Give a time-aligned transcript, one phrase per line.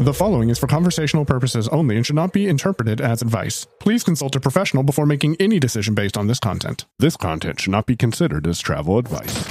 [0.00, 3.66] The following is for conversational purposes only and should not be interpreted as advice.
[3.80, 6.86] Please consult a professional before making any decision based on this content.
[6.98, 9.44] This content should not be considered as travel advice.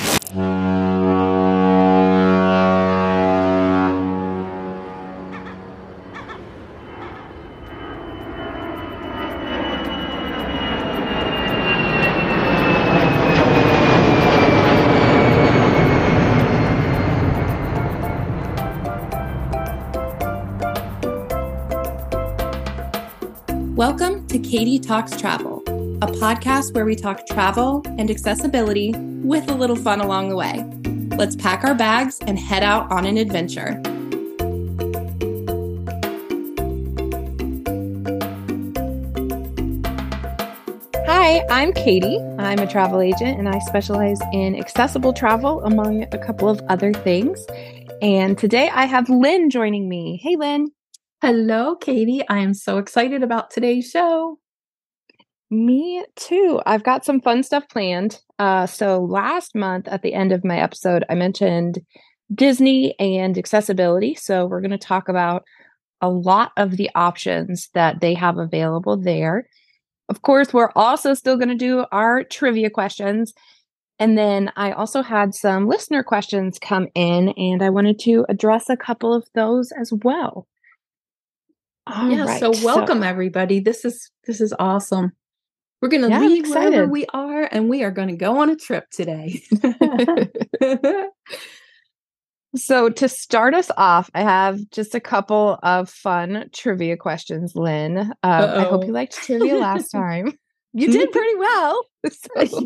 [24.79, 25.61] To Talks Travel,
[26.01, 28.93] a podcast where we talk travel and accessibility
[29.23, 30.63] with a little fun along the way.
[31.17, 33.81] Let's pack our bags and head out on an adventure.
[41.07, 42.19] Hi, I'm Katie.
[42.37, 46.93] I'm a travel agent and I specialize in accessible travel, among a couple of other
[46.93, 47.45] things.
[48.01, 50.19] And today I have Lynn joining me.
[50.23, 50.69] Hey, Lynn.
[51.21, 52.25] Hello, Katie.
[52.29, 54.39] I am so excited about today's show.
[55.51, 56.61] Me too.
[56.65, 58.21] I've got some fun stuff planned.
[58.37, 61.79] Uh, so last month at the end of my episode, I mentioned
[62.33, 64.13] Disney and accessibility.
[64.13, 65.43] So we're going to talk about
[66.01, 69.47] a lot of the options that they have available there.
[70.07, 73.33] Of course, we're also still going to do our trivia questions.
[73.99, 78.69] And then I also had some listener questions come in, and I wanted to address
[78.69, 80.47] a couple of those as well.
[81.85, 83.59] All yeah, right, so welcome so, everybody.
[83.59, 85.11] This is this is awesome.
[85.81, 88.49] We're going to yeah, leave wherever we are and we are going to go on
[88.49, 89.41] a trip today.
[92.55, 97.97] so to start us off, I have just a couple of fun trivia questions, Lynn.
[97.97, 100.33] Um, I hope you liked trivia last time.
[100.73, 101.85] You did pretty well.
[102.11, 102.59] So.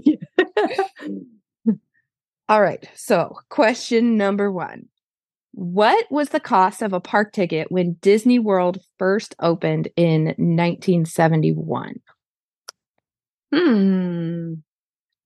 [2.50, 2.88] All right.
[2.94, 4.88] So, question number 1.
[5.54, 11.96] What was the cost of a park ticket when Disney World first opened in 1971?
[13.54, 14.54] Hmm.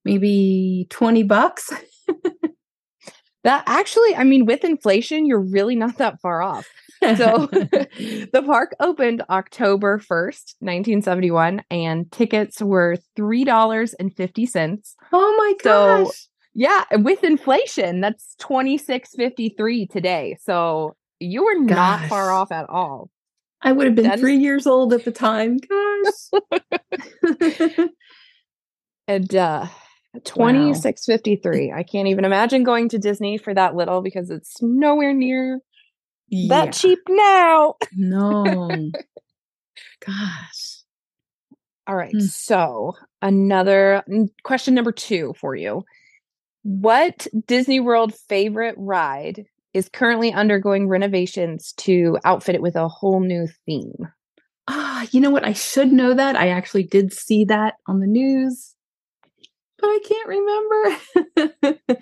[0.03, 1.71] Maybe 20 bucks?
[3.43, 6.67] that actually, I mean, with inflation, you're really not that far off.
[7.01, 14.95] So the park opened October 1st, 1971, and tickets were $3.50.
[15.13, 16.07] Oh my gosh.
[16.07, 16.11] So
[16.53, 20.37] yeah, with inflation, that's 2653 today.
[20.41, 21.75] So you were Gosh.
[21.75, 23.11] not far off at all.
[23.61, 24.41] I would have been that 3 is...
[24.41, 25.57] years old at the time.
[25.57, 26.31] Gosh.
[29.07, 29.67] And uh
[30.23, 31.67] 2653.
[31.67, 31.77] Wow.
[31.77, 35.59] I can't even imagine going to Disney for that little because it's nowhere near
[36.29, 36.65] yeah.
[36.65, 37.75] that cheap now.
[37.95, 38.91] no.
[40.05, 40.83] Gosh.
[41.87, 42.11] All right.
[42.11, 42.19] Hmm.
[42.19, 44.03] So, another
[44.43, 45.83] question number 2 for you.
[46.63, 53.21] What Disney World favorite ride is currently undergoing renovations to outfit it with a whole
[53.21, 54.09] new theme?
[54.67, 55.45] Ah, you know what?
[55.45, 56.35] I should know that.
[56.35, 58.75] I actually did see that on the news,
[59.79, 61.99] but I can't remember.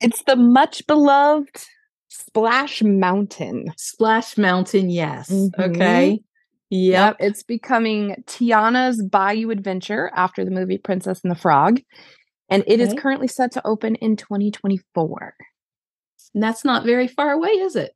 [0.00, 1.64] it's the much beloved
[2.08, 3.72] Splash Mountain.
[3.76, 5.30] Splash Mountain, yes.
[5.30, 5.60] Mm-hmm.
[5.60, 6.10] Okay.
[6.10, 6.20] Yep.
[6.70, 7.16] yep.
[7.20, 11.80] It's becoming Tiana's Bayou Adventure after the movie Princess and the Frog
[12.48, 12.82] and it okay.
[12.82, 15.34] is currently set to open in 2024.
[16.34, 17.92] And that's not very far away, is it?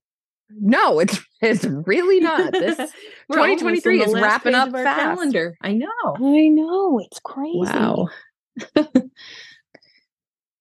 [0.59, 2.53] No, it's it's really not.
[2.53, 2.77] This
[3.33, 5.01] 2023 is wrapping up fast.
[5.01, 5.57] Calendar.
[5.61, 6.17] I know.
[6.17, 7.01] I know.
[7.01, 7.59] It's crazy.
[7.59, 8.09] Wow.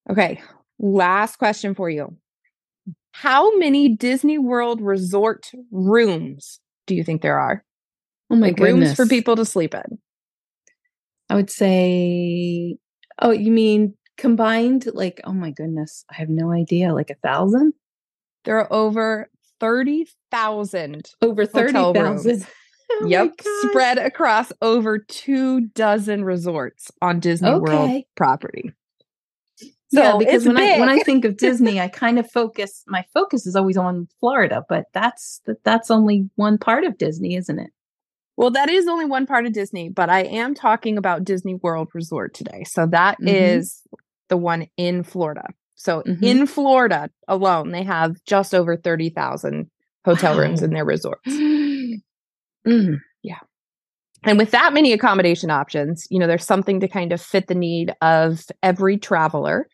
[0.10, 0.42] okay,
[0.78, 2.16] last question for you.
[3.12, 7.64] How many Disney World resort rooms do you think there are?
[8.30, 8.90] Oh my like goodness.
[8.90, 10.00] Rooms for people to sleep in.
[11.30, 12.78] I would say
[13.22, 14.88] Oh, you mean combined?
[14.94, 16.94] Like, oh my goodness, I have no idea.
[16.94, 17.74] Like a thousand?
[18.46, 21.12] There are over 30,000.
[21.22, 22.46] Over 30,000.
[22.92, 23.34] Oh yep.
[23.68, 27.60] Spread across over two dozen resorts on Disney okay.
[27.60, 28.74] World property.
[29.92, 30.78] So yeah, because when big.
[30.78, 34.08] I when I think of Disney, I kind of focus my focus is always on
[34.20, 37.72] Florida, but that's that's only one part of Disney, isn't it?
[38.38, 41.90] Well, that is only one part of Disney, but I am talking about Disney World
[41.94, 42.64] Resort today.
[42.64, 43.28] So that mm-hmm.
[43.28, 43.82] is
[44.30, 45.46] the one in Florida.
[45.80, 46.24] So mm-hmm.
[46.24, 49.72] in Florida alone, they have just over 30,000
[50.04, 50.42] hotel wow.
[50.42, 51.26] rooms in their resorts.
[51.28, 53.40] mm, yeah.
[54.24, 57.56] And with that many accommodation options, you know, there's something to kind of fit the
[57.56, 59.70] need of every traveler.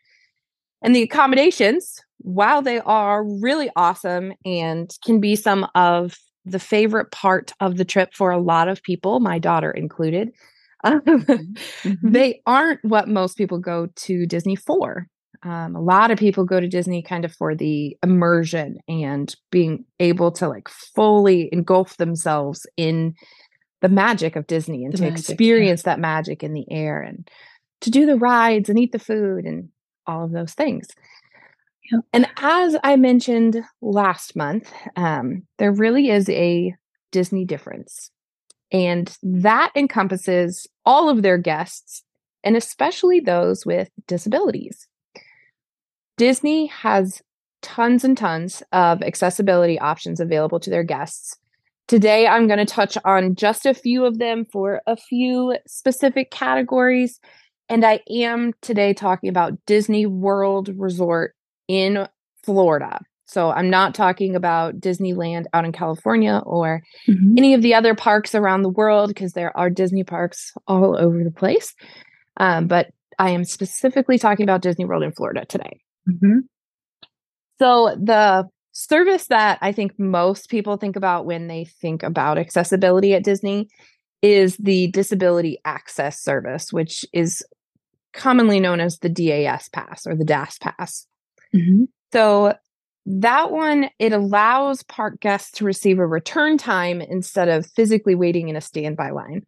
[0.84, 6.16] And the accommodations, while they are really awesome and can be some of
[6.46, 10.30] the favorite part of the trip for a lot of people, my daughter included.
[10.84, 12.12] Um, mm-hmm.
[12.12, 15.08] They aren't what most people go to Disney for.
[15.44, 19.86] Um, a lot of people go to Disney kind of for the immersion and being
[20.00, 23.16] able to like fully engulf themselves in
[23.82, 25.92] the magic of Disney and the to magic, experience yeah.
[25.92, 27.30] that magic in the air and
[27.82, 29.70] to do the rides and eat the food and
[30.08, 30.88] all of those things.
[32.14, 36.74] And as I mentioned last month, um, there really is a
[37.12, 38.12] Disney difference.
[38.72, 42.04] And that encompasses all of their guests,
[42.44, 44.88] and especially those with disabilities.
[46.18, 47.22] Disney has
[47.62, 51.38] tons and tons of accessibility options available to their guests.
[51.88, 56.32] Today, I'm going to touch on just a few of them for a few specific
[56.32, 57.20] categories.
[57.70, 61.36] And I am today talking about Disney World Resort
[61.68, 62.08] in
[62.44, 63.00] Florida.
[63.28, 67.36] So I'm not talking about Disneyland out in California or mm-hmm.
[67.38, 71.24] any of the other parks around the world because there are Disney parks all over
[71.24, 71.74] the place.
[72.38, 75.80] Um, but I am specifically talking about Disney World in Florida today.
[76.10, 76.40] Mm-hmm.
[77.60, 83.14] So the service that I think most people think about when they think about accessibility
[83.14, 83.70] at Disney
[84.22, 87.44] is the Disability Access Service, which is
[88.14, 91.08] commonly known as the DAS Pass or the DAS Pass.
[91.56, 91.86] Mm-hmm.
[92.12, 92.54] So
[93.06, 98.50] that one it allows park guests to receive a return time instead of physically waiting
[98.50, 99.46] in a standby line.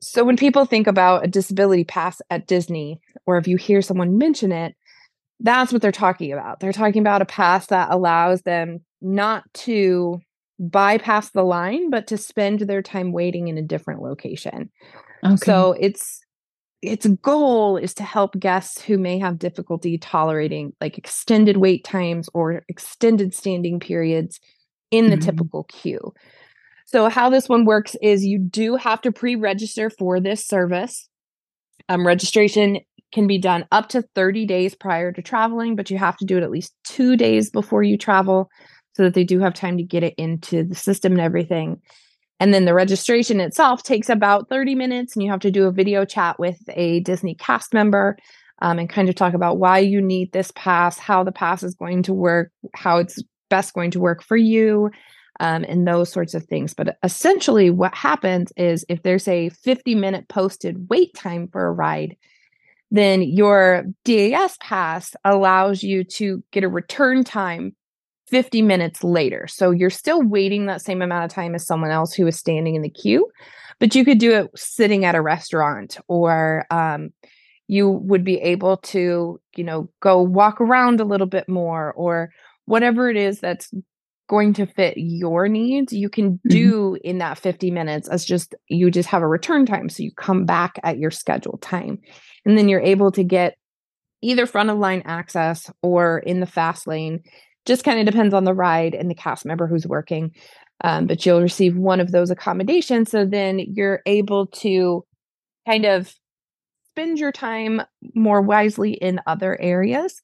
[0.00, 4.18] So when people think about a disability pass at Disney or if you hear someone
[4.18, 4.74] mention it,
[5.40, 6.60] that's what they're talking about.
[6.60, 10.20] They're talking about a pass that allows them not to
[10.58, 14.70] bypass the line but to spend their time waiting in a different location.
[15.24, 15.36] Okay.
[15.36, 16.20] So it's
[16.80, 22.28] its goal is to help guests who may have difficulty tolerating like extended wait times
[22.34, 24.38] or extended standing periods
[24.90, 25.24] in the mm-hmm.
[25.24, 26.12] typical queue.
[26.86, 31.08] So, how this one works is you do have to pre register for this service.
[31.88, 32.80] Um, registration
[33.12, 36.36] can be done up to 30 days prior to traveling, but you have to do
[36.36, 38.50] it at least two days before you travel
[38.94, 41.80] so that they do have time to get it into the system and everything.
[42.40, 45.72] And then the registration itself takes about 30 minutes, and you have to do a
[45.72, 48.16] video chat with a Disney cast member
[48.60, 51.74] um, and kind of talk about why you need this pass, how the pass is
[51.74, 54.90] going to work, how it's best going to work for you,
[55.40, 56.74] um, and those sorts of things.
[56.74, 61.72] But essentially, what happens is if there's a 50 minute posted wait time for a
[61.72, 62.16] ride,
[62.90, 67.74] then your DAS pass allows you to get a return time
[68.28, 69.46] 50 minutes later.
[69.46, 72.74] So you're still waiting that same amount of time as someone else who is standing
[72.74, 73.28] in the queue,
[73.80, 77.10] but you could do it sitting at a restaurant or um,
[77.66, 82.30] you would be able to, you know, go walk around a little bit more or
[82.66, 83.72] whatever it is that's
[84.28, 86.48] going to fit your needs you can mm-hmm.
[86.48, 86.96] do mm-hmm.
[87.04, 90.44] in that 50 minutes as just you just have a return time so you come
[90.44, 91.98] back at your scheduled time
[92.44, 93.56] and then you're able to get
[94.22, 97.22] either front of line access or in the fast lane
[97.66, 100.34] just kind of depends on the ride and the cast member who's working.
[100.82, 103.10] Um, but you'll receive one of those accommodations.
[103.10, 105.04] So then you're able to
[105.66, 106.14] kind of
[106.90, 107.82] spend your time
[108.14, 110.20] more wisely in other areas.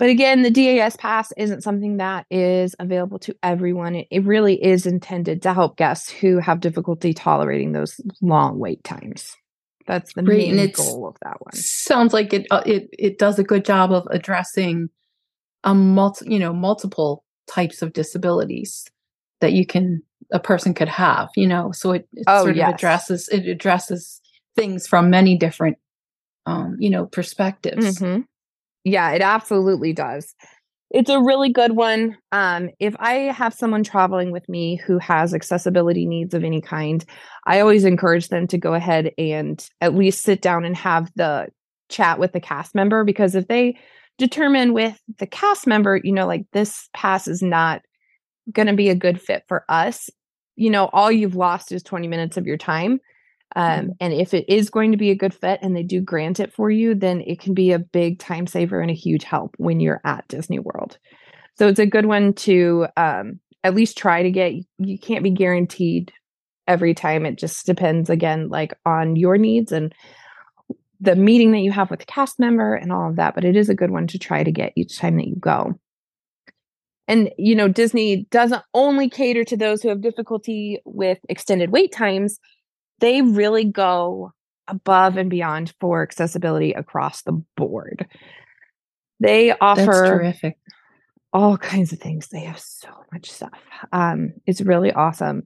[0.00, 3.94] But again, the DAS pass isn't something that is available to everyone.
[3.94, 8.82] It, it really is intended to help guests who have difficulty tolerating those long wait
[8.82, 9.36] times.
[9.86, 11.52] That's the main goal of that one.
[11.52, 14.88] Sounds like it, uh, it it does a good job of addressing
[15.64, 18.86] a multi, you know, multiple types of disabilities
[19.42, 20.02] that you can
[20.32, 21.72] a person could have, you know.
[21.72, 22.68] So it, it oh, sort yes.
[22.70, 24.22] of addresses it addresses
[24.56, 25.76] things from many different
[26.46, 27.98] um, you know, perspectives.
[27.98, 28.22] Mm-hmm.
[28.84, 30.34] Yeah, it absolutely does.
[30.90, 32.16] It's a really good one.
[32.32, 37.04] Um, if I have someone traveling with me who has accessibility needs of any kind,
[37.46, 41.48] I always encourage them to go ahead and at least sit down and have the
[41.90, 43.76] chat with the cast member because if they
[44.18, 47.82] determine with the cast member, you know, like this pass is not
[48.52, 50.10] going to be a good fit for us,
[50.56, 53.00] you know, all you've lost is 20 minutes of your time.
[53.56, 53.90] Um, mm-hmm.
[54.00, 56.52] And if it is going to be a good fit and they do grant it
[56.52, 59.80] for you, then it can be a big time saver and a huge help when
[59.80, 60.98] you're at Disney World.
[61.58, 64.54] So it's a good one to um, at least try to get.
[64.78, 66.12] You can't be guaranteed
[66.66, 67.26] every time.
[67.26, 69.92] It just depends again, like on your needs and
[71.00, 73.56] the meeting that you have with the cast member and all of that, but it
[73.56, 75.74] is a good one to try to get each time that you go.
[77.08, 81.90] And, you know, Disney doesn't only cater to those who have difficulty with extended wait
[81.90, 82.38] times,
[83.00, 84.32] they really go
[84.68, 88.06] above and beyond for accessibility across the board.
[89.18, 90.32] They offer
[91.32, 92.28] all kinds of things.
[92.28, 93.60] They have so much stuff.
[93.92, 95.42] Um, it's really awesome.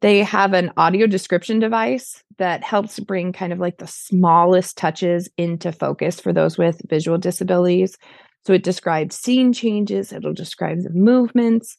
[0.00, 5.30] They have an audio description device that helps bring kind of like the smallest touches
[5.38, 7.96] into focus for those with visual disabilities.
[8.44, 11.78] So it describes scene changes, it'll describe the movements.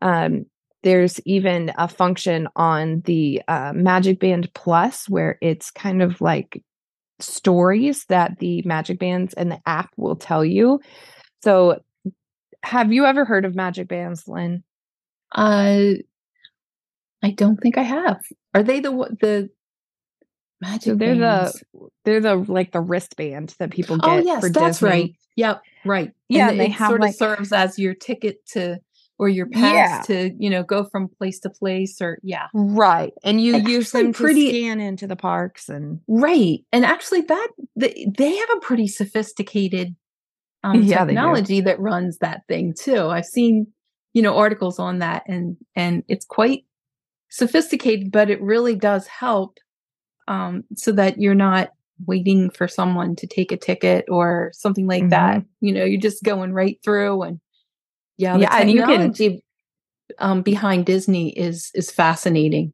[0.00, 0.46] Um,
[0.82, 6.62] there's even a function on the uh, Magic Band Plus where it's kind of like
[7.18, 10.80] stories that the Magic Bands and the app will tell you.
[11.42, 11.80] So,
[12.62, 14.62] have you ever heard of Magic Bands, Lynn?
[15.32, 15.94] Uh,
[17.22, 18.20] I don't think I have.
[18.54, 18.90] Are they the
[19.20, 19.50] the
[20.60, 20.82] magic?
[20.82, 21.64] So they're bands?
[21.72, 24.10] the they're the like the wristband that people oh, get.
[24.10, 24.88] Oh yes, that's Disney.
[24.88, 25.14] right.
[25.36, 26.12] Yep, right.
[26.28, 28.80] Yeah, and they have sort like, of serves as your ticket to
[29.18, 30.02] or your pass yeah.
[30.06, 33.90] to you know go from place to place or yeah right and you and use
[33.92, 38.50] them pretty, to scan into the parks and right and actually that they, they have
[38.56, 39.94] a pretty sophisticated
[40.64, 43.66] um, yeah, technology that runs that thing too i've seen
[44.12, 46.64] you know articles on that and and it's quite
[47.30, 49.58] sophisticated but it really does help
[50.28, 51.70] um, so that you're not
[52.06, 55.10] waiting for someone to take a ticket or something like mm-hmm.
[55.10, 57.40] that you know you're just going right through and
[58.16, 59.40] yeah, yeah, and you can
[60.18, 62.72] um, behind Disney is is fascinating.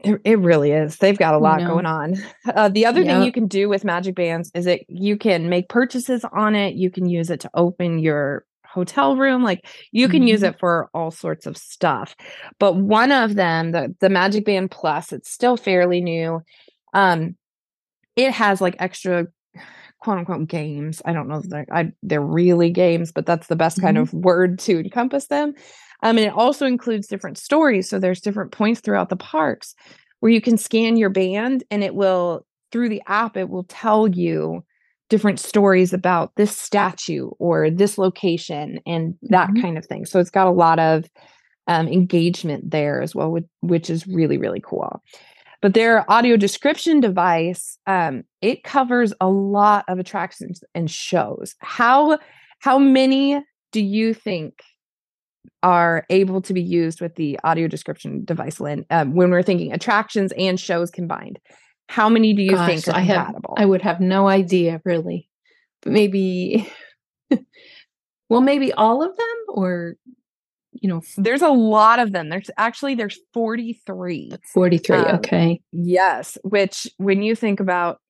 [0.00, 0.98] It, it really is.
[0.98, 1.74] They've got a lot you know?
[1.74, 2.16] going on.
[2.46, 3.16] Uh, the other yep.
[3.16, 6.74] thing you can do with Magic Bands is that you can make purchases on it.
[6.74, 9.42] You can use it to open your hotel room.
[9.42, 10.28] Like you can mm-hmm.
[10.28, 12.14] use it for all sorts of stuff.
[12.58, 16.42] But one of them, the the Magic Band Plus, it's still fairly new.
[16.92, 17.36] Um,
[18.14, 19.26] it has like extra
[20.00, 21.02] quote unquote games.
[21.04, 23.86] I don't know if they're I, they're really games, but that's the best mm-hmm.
[23.86, 25.54] kind of word to encompass them.
[26.02, 27.88] Um, and it also includes different stories.
[27.88, 29.74] So there's different points throughout the parks
[30.20, 34.08] where you can scan your band, and it will through the app it will tell
[34.08, 34.64] you
[35.08, 39.62] different stories about this statue or this location and that mm-hmm.
[39.62, 40.04] kind of thing.
[40.04, 41.08] So it's got a lot of
[41.68, 45.02] um, engagement there as well, which, which is really really cool.
[45.62, 51.54] But their audio description device, um, it covers a lot of attractions and shows.
[51.60, 52.18] How
[52.60, 54.60] how many do you think
[55.62, 58.84] are able to be used with the audio description device, Lynn?
[58.90, 61.38] Um, when we're thinking attractions and shows combined,
[61.88, 63.54] how many do you Gosh, think are compatible?
[63.56, 65.28] I, have, I would have no idea, really.
[65.82, 66.70] But maybe,
[68.28, 69.94] well, maybe all of them, or
[70.80, 72.28] you know there's a lot of them.
[72.28, 75.60] There's actually there's 43 43 um, okay.
[75.72, 78.00] yes which when you think about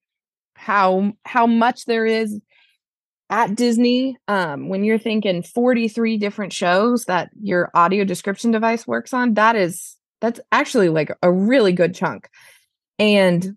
[0.54, 2.40] how how much there is
[3.28, 9.12] at disney um when you're thinking 43 different shows that your audio description device works
[9.12, 12.28] on that is that's actually like a really good chunk.
[12.98, 13.56] And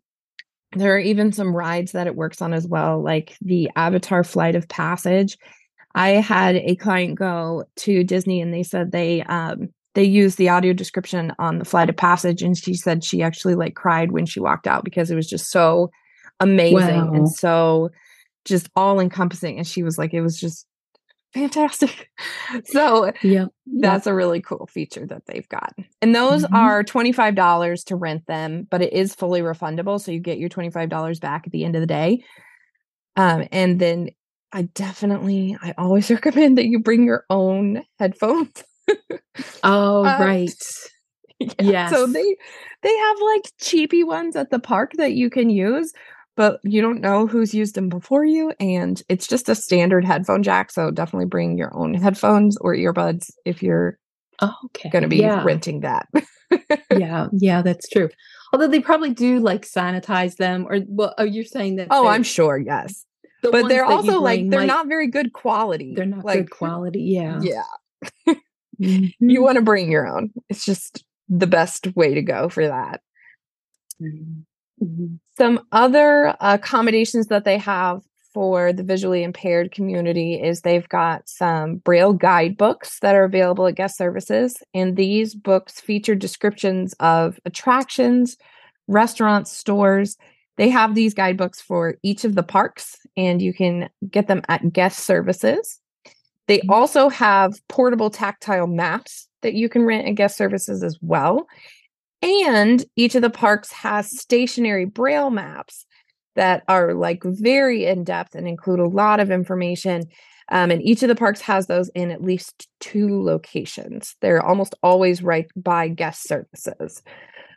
[0.75, 4.55] there are even some rides that it works on as well like the avatar flight
[4.55, 5.35] of passage
[5.95, 10.49] I had a client go to Disney and they said they um they used the
[10.49, 14.25] audio description on the flight of passage and she said she actually like cried when
[14.25, 15.89] she walked out because it was just so
[16.39, 17.13] amazing wow.
[17.13, 17.89] and so
[18.45, 20.65] just all encompassing and she was like it was just
[21.33, 22.09] fantastic.
[22.65, 25.73] so yeah, that's a really cool feature that they've got.
[26.01, 26.55] And those mm-hmm.
[26.55, 29.99] are $25 to rent them, but it is fully refundable.
[30.01, 32.23] So you get your $25 back at the end of the day.
[33.15, 34.09] Um, and then
[34.51, 38.63] I definitely, I always recommend that you bring your own headphones.
[39.63, 40.49] oh, um, right.
[41.41, 41.53] Yeah.
[41.61, 41.91] Yes.
[41.91, 42.35] So they
[42.83, 45.93] they have like cheapy ones at the park that you can use,
[46.35, 50.43] but you don't know who's used them before you, and it's just a standard headphone
[50.43, 50.69] jack.
[50.69, 53.97] So definitely bring your own headphones or earbuds if you're
[54.41, 54.89] oh, okay.
[54.89, 55.41] going to be yeah.
[55.45, 56.07] renting that.
[56.97, 58.09] yeah, yeah, that's true.
[58.51, 61.87] Although they probably do like sanitize them, or well, oh, you're saying that?
[61.89, 62.57] Oh, I'm sure.
[62.57, 63.05] Yes,
[63.41, 65.93] the but they're also like they're might, not very good quality.
[65.95, 67.01] They're not like, good quality.
[67.01, 67.39] Yeah.
[67.41, 67.63] Yeah.
[68.81, 69.29] mm-hmm.
[69.29, 70.31] You want to bring your own.
[70.49, 73.01] It's just the best way to go for that.
[74.01, 75.15] Mm-hmm.
[75.37, 78.01] Some other accommodations that they have
[78.33, 83.75] for the visually impaired community is they've got some braille guidebooks that are available at
[83.75, 88.37] guest services and these books feature descriptions of attractions
[88.87, 90.15] restaurants stores
[90.59, 94.73] they have these guidebooks for each of the parks, and you can get them at
[94.73, 95.79] guest services.
[96.47, 96.69] They mm-hmm.
[96.69, 101.47] also have portable tactile maps that you can rent at guest services as well.
[102.21, 105.85] And each of the parks has stationary braille maps
[106.35, 110.09] that are like very in depth and include a lot of information.
[110.51, 114.17] Um, and each of the parks has those in at least two locations.
[114.19, 117.01] They're almost always right by guest services.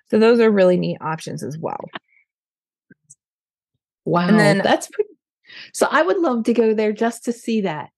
[0.08, 1.80] So those are really neat options as well.
[4.04, 4.28] Wow.
[4.28, 5.10] And then that's pretty.
[5.72, 7.90] So I would love to go there just to see that.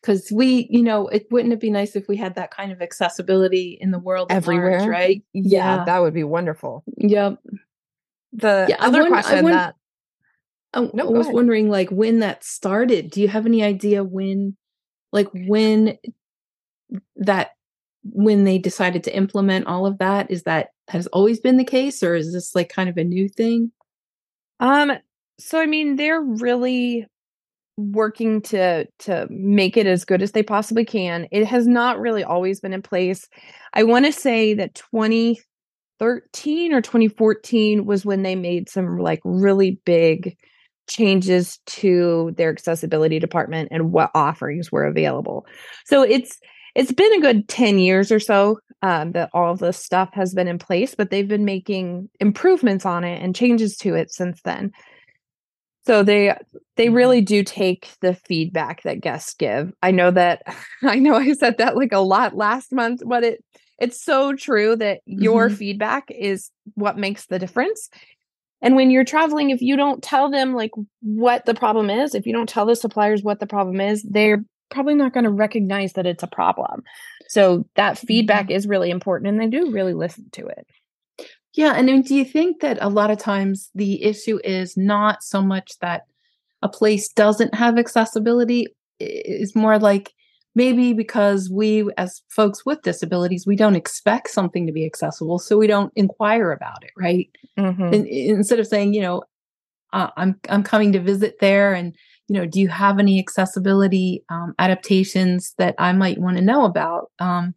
[0.00, 2.80] because we, you know, it wouldn't it be nice if we had that kind of
[2.80, 5.22] accessibility in the world everywhere, large, right?
[5.32, 6.84] Yeah, yeah, that would be wonderful.
[6.96, 7.38] Yep.
[8.32, 9.74] The yeah, other wonder, question wonder, that
[10.72, 11.34] I, no, I was ahead.
[11.34, 13.10] wondering, like, when that started.
[13.10, 14.56] Do you have any idea when,
[15.12, 15.98] like, when
[17.16, 17.50] that
[18.02, 20.30] when they decided to implement all of that?
[20.30, 23.28] Is that has always been the case, or is this like kind of a new
[23.28, 23.72] thing?
[24.60, 24.92] Um.
[25.40, 27.06] So I mean, they're really
[27.76, 31.26] working to to make it as good as they possibly can.
[31.30, 33.28] It has not really always been in place.
[33.72, 39.80] I want to say that 2013 or 2014 was when they made some like really
[39.84, 40.36] big
[40.88, 45.46] changes to their accessibility department and what offerings were available.
[45.86, 46.38] So it's
[46.74, 50.34] it's been a good 10 years or so um, that all of this stuff has
[50.34, 54.40] been in place, but they've been making improvements on it and changes to it since
[54.42, 54.70] then.
[55.86, 56.36] So they
[56.76, 56.94] they mm-hmm.
[56.94, 59.72] really do take the feedback that guests give.
[59.82, 60.42] I know that
[60.82, 63.44] I know I said that like a lot last month, but it
[63.78, 65.56] it's so true that your mm-hmm.
[65.56, 67.88] feedback is what makes the difference.
[68.62, 72.26] And when you're traveling, if you don't tell them like what the problem is, if
[72.26, 75.94] you don't tell the suppliers what the problem is, they're probably not going to recognize
[75.94, 76.82] that it's a problem.
[77.28, 78.56] So that feedback mm-hmm.
[78.56, 80.66] is really important and they do really listen to it.
[81.54, 81.74] Yeah.
[81.74, 85.42] And then do you think that a lot of times the issue is not so
[85.42, 86.02] much that
[86.62, 88.68] a place doesn't have accessibility,
[89.00, 90.12] is more like
[90.54, 95.38] maybe because we, as folks with disabilities, we don't expect something to be accessible.
[95.38, 97.28] So we don't inquire about it, right?
[97.58, 97.94] Mm-hmm.
[97.94, 99.22] And, instead of saying, you know,
[99.92, 101.96] uh, I'm I'm coming to visit there, and
[102.28, 106.64] you know, do you have any accessibility um, adaptations that I might want to know
[106.64, 107.10] about?
[107.18, 107.54] Um,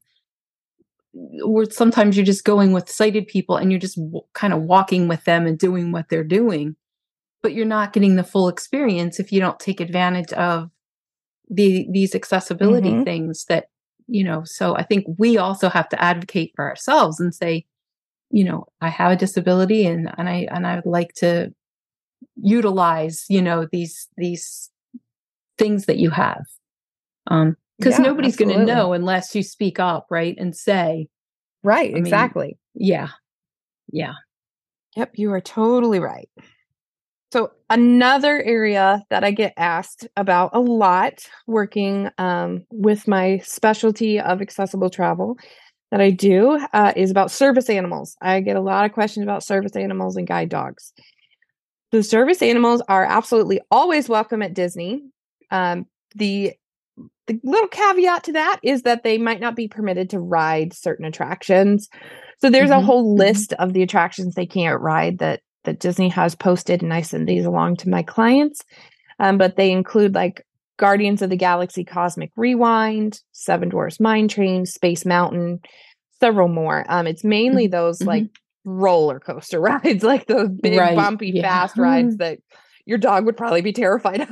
[1.44, 5.08] or sometimes you're just going with sighted people and you're just w- kind of walking
[5.08, 6.76] with them and doing what they're doing,
[7.42, 10.70] but you're not getting the full experience if you don't take advantage of
[11.50, 13.04] the these accessibility mm-hmm.
[13.04, 13.66] things that
[14.08, 14.44] you know.
[14.46, 17.66] So I think we also have to advocate for ourselves and say,
[18.32, 21.54] you know, I have a disability and and I and I would like to
[22.42, 24.72] utilize you know these these
[25.58, 26.46] things that you have
[27.28, 31.08] um because yeah, nobody's going to know unless you speak up right and say.
[31.64, 32.58] Right I exactly.
[32.76, 33.10] mean, yeah
[33.92, 34.14] yeah.
[34.96, 36.30] Yep you are totally right.
[37.32, 44.20] So another area that i get asked about a lot working um, with my specialty
[44.20, 45.38] of accessible travel
[45.90, 48.16] that i do uh, is about service animals.
[48.22, 50.94] I get a lot of questions about service animals and guide dogs.
[51.92, 55.04] The service animals are absolutely always welcome at Disney.
[55.52, 56.54] Um, the
[57.28, 61.06] the little caveat to that is that they might not be permitted to ride certain
[61.06, 61.90] attractions.
[62.42, 62.84] So there's mm-hmm.
[62.84, 63.20] a whole mm-hmm.
[63.20, 67.28] list of the attractions they can't ride that that Disney has posted, and I send
[67.28, 68.64] these along to my clients.
[69.20, 70.46] Um, but they include like
[70.78, 75.62] Guardians of the Galaxy Cosmic Rewind, Seven Dwarfs Mine Train, Space Mountain,
[76.20, 76.86] several more.
[76.90, 77.72] Um, it's mainly mm-hmm.
[77.72, 78.10] those mm-hmm.
[78.10, 80.96] like roller coaster rides, like those big, right.
[80.96, 81.44] bumpy, yeah.
[81.44, 82.40] fast rides that
[82.86, 84.30] your dog would probably be terrified of.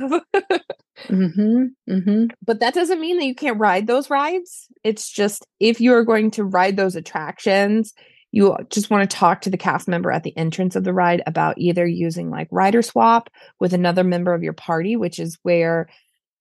[1.08, 1.64] mm-hmm.
[1.88, 2.24] Mm-hmm.
[2.44, 4.68] But that doesn't mean that you can't ride those rides.
[4.84, 7.92] It's just if you are going to ride those attractions,
[8.30, 11.22] you just want to talk to the cast member at the entrance of the ride
[11.26, 13.28] about either using like rider swap
[13.60, 15.88] with another member of your party, which is where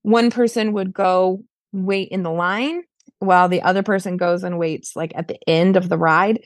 [0.01, 1.43] one person would go
[1.73, 2.83] wait in the line
[3.19, 6.41] while the other person goes and waits like at the end of the ride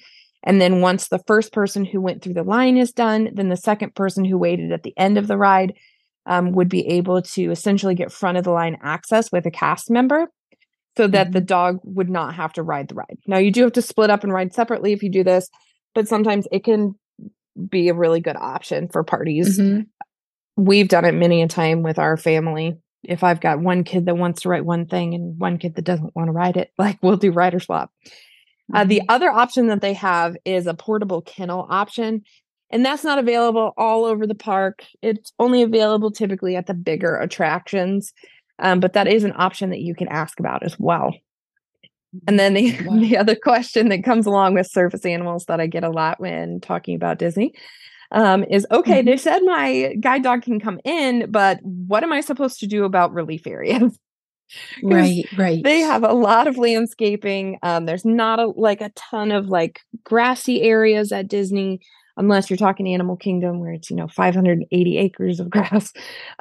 [0.45, 3.57] and then once the first person who went through the line is done, then the
[3.57, 5.73] second person who waited at the end of the ride
[6.27, 9.89] um, would be able to essentially get front of the line access with a cast
[9.89, 10.27] member
[10.97, 11.33] so that mm-hmm.
[11.33, 13.17] the dog would not have to ride the ride.
[13.27, 15.49] Now, you do have to split up and ride separately if you do this,
[15.93, 16.95] but sometimes it can
[17.69, 19.59] be a really good option for parties.
[19.59, 19.81] Mm-hmm.
[20.63, 22.77] We've done it many a time with our family.
[23.03, 25.85] If I've got one kid that wants to ride one thing and one kid that
[25.85, 27.91] doesn't want to ride it, like we'll do rider swap.
[28.73, 29.05] Uh, the mm-hmm.
[29.09, 32.23] other option that they have is a portable kennel option,
[32.71, 34.83] and that's not available all over the park.
[35.01, 38.11] It's only available typically at the bigger attractions,
[38.59, 41.13] um, but that is an option that you can ask about as well.
[42.27, 42.99] And then the, wow.
[42.99, 46.59] the other question that comes along with service animals that I get a lot when
[46.59, 47.53] talking about Disney
[48.11, 49.07] um, is okay, mm-hmm.
[49.07, 52.85] they said my guide dog can come in, but what am I supposed to do
[52.85, 53.99] about relief areas?
[54.83, 59.31] Right right they have a lot of landscaping um there's not a like a ton
[59.31, 61.79] of like grassy areas at disney
[62.17, 65.91] unless you're talking animal kingdom where it's you know 580 acres of grass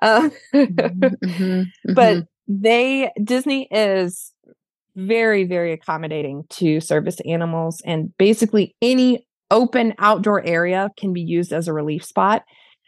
[0.02, 2.62] uh, mm-hmm, mm-hmm, but mm-hmm.
[2.62, 4.32] they disney is
[4.96, 11.52] very very accommodating to service animals and basically any open outdoor area can be used
[11.52, 12.42] as a relief spot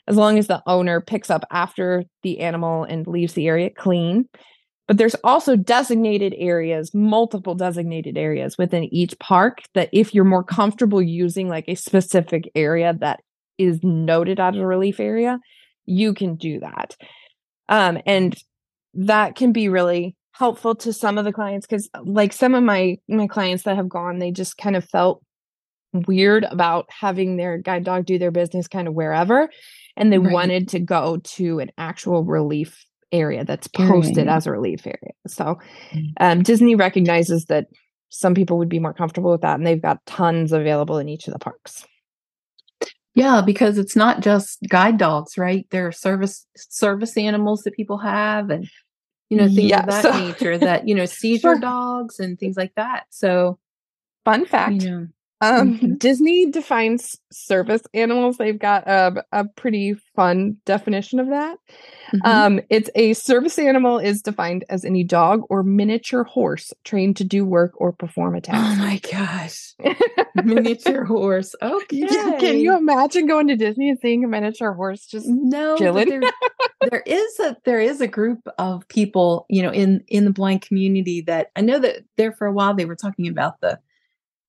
[0.09, 4.29] as long as the owner picks up after the animal and leaves the area clean
[4.87, 10.45] but there's also designated areas, multiple designated areas within each park that if you're more
[10.45, 13.21] comfortable using like a specific area that
[13.59, 15.41] is noted as a relief area,
[15.87, 16.97] you can do that.
[17.69, 18.37] Um, and
[18.95, 22.99] that can be really helpful to some of the clients because like some of my
[23.09, 25.23] my clients that have gone, they just kind of felt
[26.07, 29.49] weird about having their guide dog do their business kind of wherever
[29.97, 30.33] and they right.
[30.33, 35.13] wanted to go to an actual relief area that's posted as a relief area.
[35.27, 35.59] So
[35.93, 36.13] mm.
[36.21, 37.67] um, Disney recognizes that
[38.09, 41.27] some people would be more comfortable with that, and they've got tons available in each
[41.27, 41.87] of the parks.
[43.15, 45.67] Yeah, because it's not just guide dogs, right?
[45.71, 48.69] There are service service animals that people have, and
[49.31, 50.59] you know things yeah, of that so, nature.
[50.59, 51.59] That you know seizure sure.
[51.59, 53.05] dogs and things like that.
[53.11, 53.59] So,
[54.25, 55.07] fun fact: you know,
[55.43, 55.95] um, mm-hmm.
[55.95, 58.39] Disney defines service animals.
[58.39, 61.59] They've got a, a pretty fun definition of that.
[62.15, 62.27] Mm-hmm.
[62.27, 67.25] Um, it's a service animal is defined as any dog or miniature horse trained to
[67.25, 68.79] do work or perform a task.
[68.79, 69.75] Oh my gosh.
[70.45, 71.55] miniature horse.
[71.61, 72.07] Okay.
[72.39, 75.77] Can you imagine going to Disney and seeing a miniature horse just no?
[75.77, 76.21] There,
[76.91, 80.63] there is a there is a group of people, you know, in in the blind
[80.63, 83.79] community that I know that there for a while they were talking about the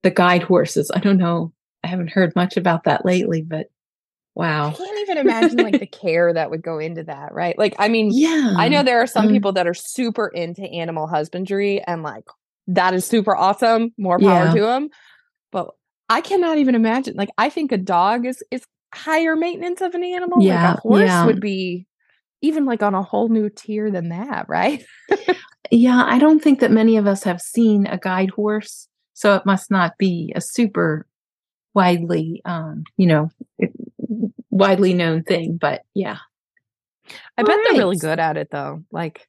[0.07, 0.89] the guide horses.
[0.95, 1.51] I don't know.
[1.83, 3.67] I haven't heard much about that lately, but
[4.35, 4.69] wow.
[4.69, 7.59] I can't even imagine like the care that would go into that, right?
[7.59, 10.61] Like, I mean, yeah, I know there are some um, people that are super into
[10.63, 12.23] animal husbandry and like
[12.67, 13.93] that is super awesome.
[13.97, 14.53] More power yeah.
[14.53, 14.89] to them.
[15.51, 15.71] But
[16.07, 17.15] I cannot even imagine.
[17.17, 18.63] Like, I think a dog is is
[18.95, 20.41] higher maintenance of an animal.
[20.41, 21.25] Yeah, like a horse yeah.
[21.25, 21.85] would be
[22.41, 24.85] even like on a whole new tier than that, right?
[25.69, 28.87] yeah, I don't think that many of us have seen a guide horse
[29.17, 31.07] so it must not be a super
[31.73, 33.31] widely, um, you know,
[34.51, 35.57] widely known thing.
[35.57, 36.17] But yeah.
[37.35, 37.65] I bet right.
[37.67, 38.83] they're really good at it though.
[38.91, 39.27] Like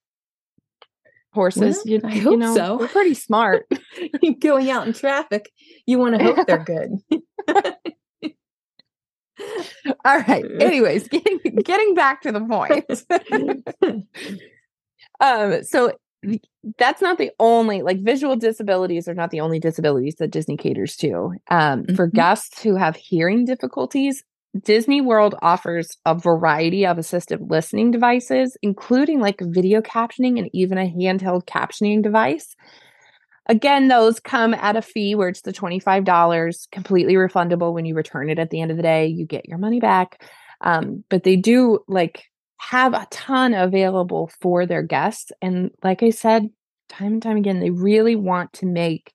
[1.33, 2.77] horses, well, you, I hope you know, so.
[2.77, 3.66] They're pretty smart.
[4.40, 5.51] Going out in traffic,
[5.87, 6.98] you want to hope they're good.
[10.05, 10.44] All right.
[10.61, 14.05] Anyways, getting getting back to the point.
[15.20, 15.92] um, so
[16.78, 20.96] that's not the only like visual disabilities are not the only disabilities that Disney caters
[20.96, 21.33] to.
[21.50, 21.94] Um, mm-hmm.
[21.94, 24.24] For guests who have hearing difficulties,
[24.64, 30.78] Disney World offers a variety of assistive listening devices, including like video captioning and even
[30.78, 32.57] a handheld captioning device.
[33.46, 38.28] Again, those come at a fee where it's the $25, completely refundable when you return
[38.28, 39.07] it at the end of the day.
[39.07, 40.22] You get your money back.
[40.61, 42.24] Um, but they do like
[42.59, 45.33] have a ton available for their guests.
[45.40, 46.49] And like I said,
[46.88, 49.12] time and time again, they really want to make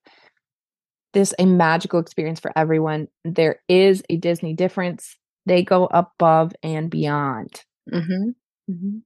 [1.14, 3.08] this a magical experience for everyone.
[3.24, 5.16] There is a Disney difference.
[5.46, 7.64] They go above and beyond.
[7.92, 8.30] Mm-hmm.
[8.72, 8.98] Mm-hmm.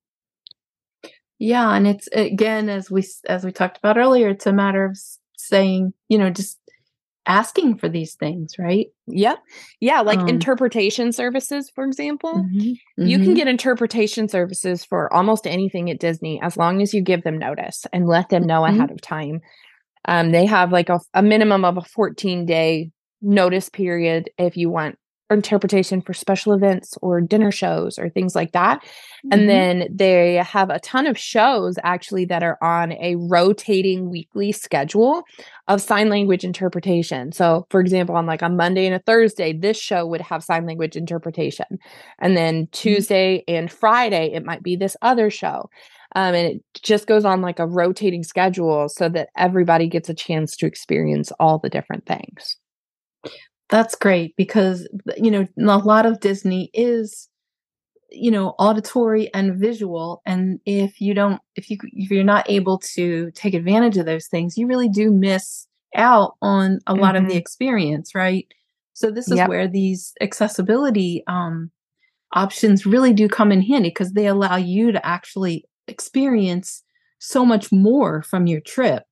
[1.39, 4.97] Yeah, and it's again as we as we talked about earlier, it's a matter of
[5.38, 6.58] saying, you know, just
[7.27, 8.87] asking for these things, right?
[9.07, 9.39] Yep.
[9.79, 12.33] Yeah, like um, interpretation services, for example.
[12.33, 13.05] Mm-hmm, mm-hmm.
[13.05, 13.35] You can mm-hmm.
[13.35, 17.85] get interpretation services for almost anything at Disney as long as you give them notice
[17.91, 18.77] and let them know mm-hmm.
[18.77, 19.41] ahead of time.
[20.05, 24.69] Um, they have like a, a minimum of a 14 day notice period if you
[24.69, 24.97] want
[25.29, 28.81] interpretation for special events or dinner shows or things like that.
[28.81, 29.29] Mm-hmm.
[29.31, 34.51] And then they have a ton of shows actually that are on a rotating weekly
[34.51, 35.23] schedule
[35.67, 37.31] of sign language interpretation.
[37.31, 40.65] So, for example, on like a Monday and a Thursday, this show would have sign
[40.65, 41.79] language interpretation.
[42.19, 42.71] And then mm-hmm.
[42.71, 43.55] Tuesday mm-hmm.
[43.55, 45.69] and Friday, it might be this other show.
[46.15, 50.13] Um, and it just goes on like a rotating schedule so that everybody gets a
[50.13, 52.55] chance to experience all the different things.
[53.69, 57.30] That's great because you know a lot of Disney is
[58.10, 62.77] you know auditory and visual and if you don't if you if you're not able
[62.77, 67.01] to take advantage of those things you really do miss out on a mm-hmm.
[67.01, 67.38] lot of the mm-hmm.
[67.38, 68.47] experience right
[68.93, 69.49] so this is yep.
[69.49, 71.69] where these accessibility um
[72.34, 76.84] options really do come in handy because they allow you to actually experience
[77.19, 79.03] so much more from your trip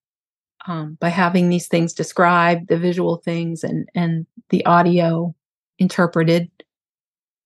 [0.67, 5.35] um, by having these things described, the visual things and and the audio
[5.79, 6.49] interpreted,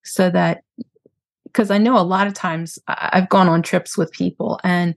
[0.03, 0.63] so that
[1.45, 4.95] because I know a lot of times I've gone on trips with people and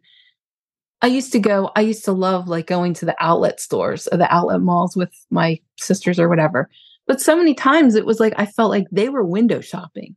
[1.01, 4.19] I used to go, I used to love like going to the outlet stores or
[4.19, 6.71] the outlet malls with my sisters or whatever.
[7.07, 10.15] But so many times it was like I felt like they were window shopping.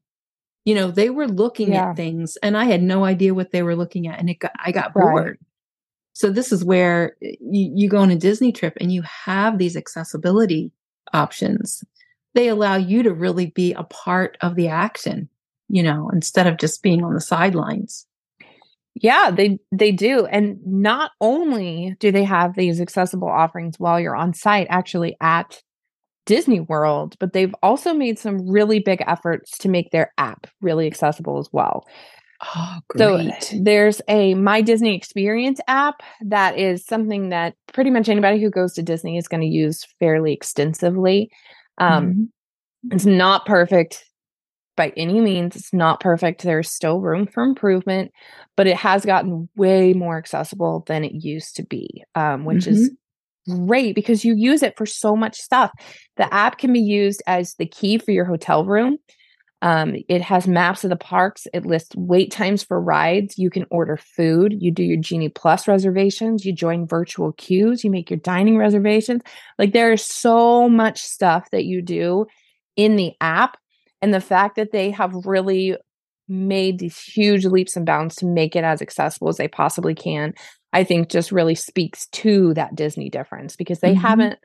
[0.65, 1.89] You know, they were looking yeah.
[1.89, 4.51] at things and I had no idea what they were looking at and it got,
[4.63, 5.39] I got bored.
[6.15, 9.57] So this is where eh, you, you go on a Disney trip and you have
[9.57, 10.71] these accessibility
[11.13, 11.83] options.
[12.33, 15.29] They allow you to really be a part of the action,
[15.69, 18.07] you know, instead of just being on the sidelines.
[18.95, 20.25] Yeah, they they do.
[20.25, 25.61] And not only do they have these accessible offerings while you're on site actually at
[26.25, 30.87] Disney World, but they've also made some really big efforts to make their app really
[30.87, 31.85] accessible as well.
[32.43, 33.43] Oh, great.
[33.43, 38.49] So there's a My Disney Experience app that is something that pretty much anybody who
[38.49, 41.29] goes to Disney is going to use fairly extensively.
[41.77, 42.95] Um, mm-hmm.
[42.95, 44.03] It's not perfect
[44.75, 45.55] by any means.
[45.55, 46.43] It's not perfect.
[46.43, 48.11] There's still room for improvement,
[48.57, 52.73] but it has gotten way more accessible than it used to be, um, which mm-hmm.
[52.73, 52.91] is
[53.47, 55.71] great because you use it for so much stuff.
[56.17, 58.97] The app can be used as the key for your hotel room.
[59.61, 61.47] Um, it has maps of the parks.
[61.53, 63.37] It lists wait times for rides.
[63.37, 64.53] You can order food.
[64.59, 66.45] You do your Genie Plus reservations.
[66.45, 67.83] You join virtual queues.
[67.83, 69.21] You make your dining reservations.
[69.57, 72.25] Like there is so much stuff that you do
[72.75, 73.57] in the app.
[74.01, 75.75] And the fact that they have really
[76.27, 80.33] made these huge leaps and bounds to make it as accessible as they possibly can,
[80.73, 84.01] I think just really speaks to that Disney difference because they mm-hmm.
[84.01, 84.39] haven't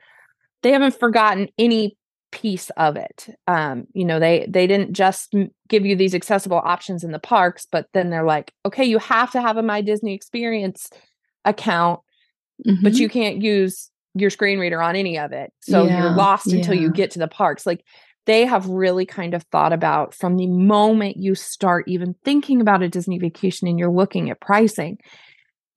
[0.63, 1.97] they haven't forgotten any
[2.31, 3.27] piece of it.
[3.47, 5.33] Um, you know, they they didn't just
[5.67, 9.31] give you these accessible options in the parks, but then they're like, okay, you have
[9.31, 10.89] to have a My Disney Experience
[11.45, 11.99] account,
[12.65, 12.83] mm-hmm.
[12.83, 15.51] but you can't use your screen reader on any of it.
[15.61, 16.57] So yeah, you're lost yeah.
[16.57, 17.65] until you get to the parks.
[17.65, 17.83] Like
[18.25, 22.83] they have really kind of thought about from the moment you start even thinking about
[22.83, 24.97] a Disney vacation and you're looking at pricing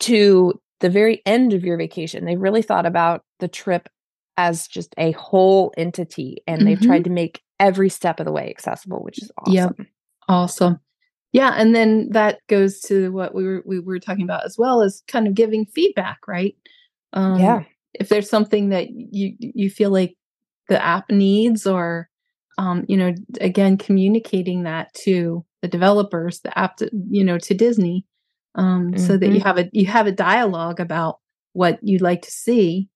[0.01, 2.25] to the very end of your vacation.
[2.25, 3.88] They've really thought about the trip
[4.37, 6.66] as just a whole entity and mm-hmm.
[6.66, 7.05] they've tried mm-hmm.
[7.05, 9.87] to make every step of the way accessible which is awesome yep.
[10.29, 10.81] awesome
[11.33, 14.83] yeah and then that goes to what we were we were talking about as well
[14.83, 16.57] as kind of giving feedback right
[17.12, 17.62] um, yeah
[17.94, 20.16] if there's something that you you feel like
[20.68, 22.09] the app needs or
[22.59, 27.55] um, you know again communicating that to the developers the app to, you know to
[27.55, 28.05] disney
[28.57, 29.05] um, mm-hmm.
[29.05, 29.47] so that you mm-hmm.
[29.47, 31.18] have a you have a dialogue about
[31.53, 32.88] what you'd like to see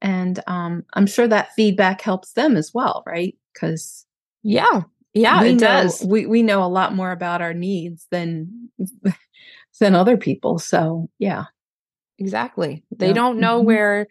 [0.00, 3.36] and um, i'm sure that feedback helps them as well right?
[3.52, 4.06] Because
[4.42, 4.82] yeah.
[5.14, 6.04] Yeah it know, does.
[6.04, 8.70] we, we know a lot more about our needs than
[9.80, 11.44] than other people so yeah.
[12.18, 12.82] Exactly.
[12.90, 13.12] They yeah.
[13.12, 13.66] don't know mm-hmm.
[13.66, 14.06] where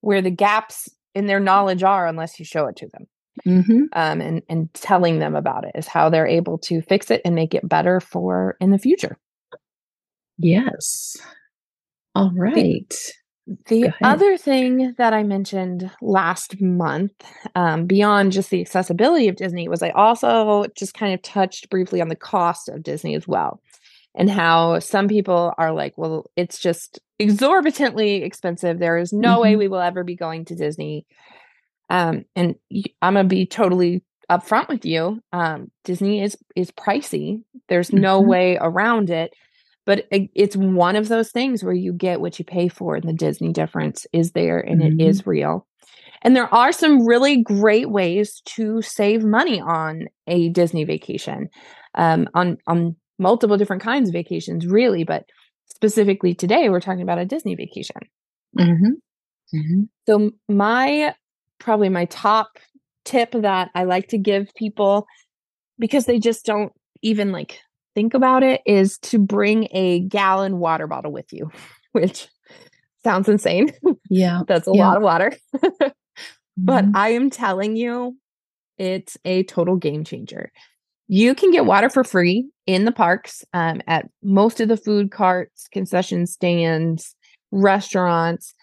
[0.00, 3.06] where the gaps in their knowledge are unless you show it to them.
[3.46, 3.84] Mm-hmm.
[3.94, 7.34] um, and and telling them about it is how they're able to fix it and
[7.34, 9.16] make it better for in the future.
[10.38, 11.16] Yes.
[12.14, 12.94] All right
[13.66, 17.12] the other thing that I mentioned last month,
[17.54, 22.00] um, beyond just the accessibility of Disney, was I also just kind of touched briefly
[22.00, 23.60] on the cost of Disney as well,
[24.14, 28.78] and how some people are like, well, it's just exorbitantly expensive.
[28.78, 29.42] There is no mm-hmm.
[29.42, 31.06] way we will ever be going to Disney.
[31.88, 32.54] Um, and
[33.02, 35.20] I'm gonna be totally upfront with you.
[35.32, 37.42] Um, Disney is is pricey.
[37.68, 38.00] There's mm-hmm.
[38.00, 39.34] no way around it
[39.90, 43.08] but it, it's one of those things where you get what you pay for and
[43.08, 45.00] the disney difference is there and mm-hmm.
[45.00, 45.66] it is real
[46.22, 51.48] and there are some really great ways to save money on a disney vacation
[51.96, 55.24] um, on on multiple different kinds of vacations really but
[55.66, 57.96] specifically today we're talking about a disney vacation
[58.56, 58.92] mm-hmm.
[59.52, 59.82] Mm-hmm.
[60.06, 61.16] so my
[61.58, 62.46] probably my top
[63.04, 65.08] tip that i like to give people
[65.80, 66.72] because they just don't
[67.02, 67.58] even like
[67.94, 71.50] think about it is to bring a gallon water bottle with you,
[71.92, 72.28] which
[73.04, 73.72] sounds insane.
[74.08, 74.42] Yeah.
[74.46, 74.86] That's a yeah.
[74.86, 75.32] lot of water.
[76.56, 76.96] but mm-hmm.
[76.96, 78.16] I am telling you,
[78.78, 80.50] it's a total game changer.
[81.06, 85.10] You can get water for free in the parks um, at most of the food
[85.10, 87.16] carts, concession stands,
[87.50, 88.54] restaurants.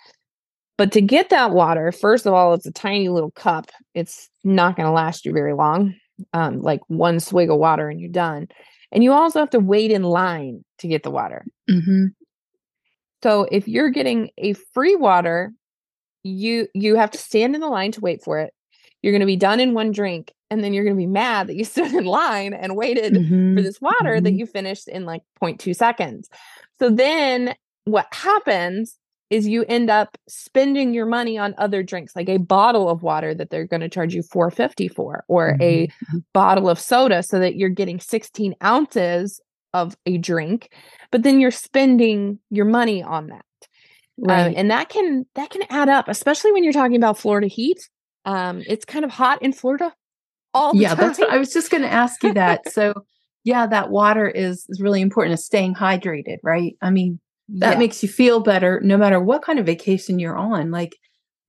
[0.77, 3.69] But to get that water, first of all, it's a tiny little cup.
[3.93, 5.95] It's not going to last you very long.
[6.33, 8.47] Um, like one swig of water and you're done
[8.91, 11.45] and you also have to wait in line to get the water.
[11.69, 12.07] Mm-hmm.
[13.23, 15.51] So if you're getting a free water,
[16.23, 18.53] you you have to stand in the line to wait for it.
[19.01, 21.47] You're going to be done in one drink, and then you're going to be mad
[21.47, 23.55] that you stood in line and waited mm-hmm.
[23.55, 24.23] for this water mm-hmm.
[24.23, 26.29] that you finished in like 0.2 seconds.
[26.79, 28.97] So then what happens
[29.29, 33.33] is you end up spending your money on other drinks like a bottle of water
[33.33, 35.61] that they're going to charge you 450 for or mm-hmm.
[35.61, 36.17] a mm-hmm.
[36.33, 39.41] bottle of soda so that you're getting 16 ounces
[39.73, 40.71] of a drink
[41.11, 43.43] but then you're spending your money on that
[44.23, 44.47] um, right.
[44.47, 47.89] Um, and that can that can add up especially when you're talking about florida heat
[48.25, 49.93] um, it's kind of hot in florida
[50.53, 50.97] all yeah time.
[50.99, 52.93] that's what i was just going to ask you that so
[53.43, 57.79] yeah that water is is really important is staying hydrated right i mean that yeah.
[57.79, 60.95] makes you feel better no matter what kind of vacation you're on like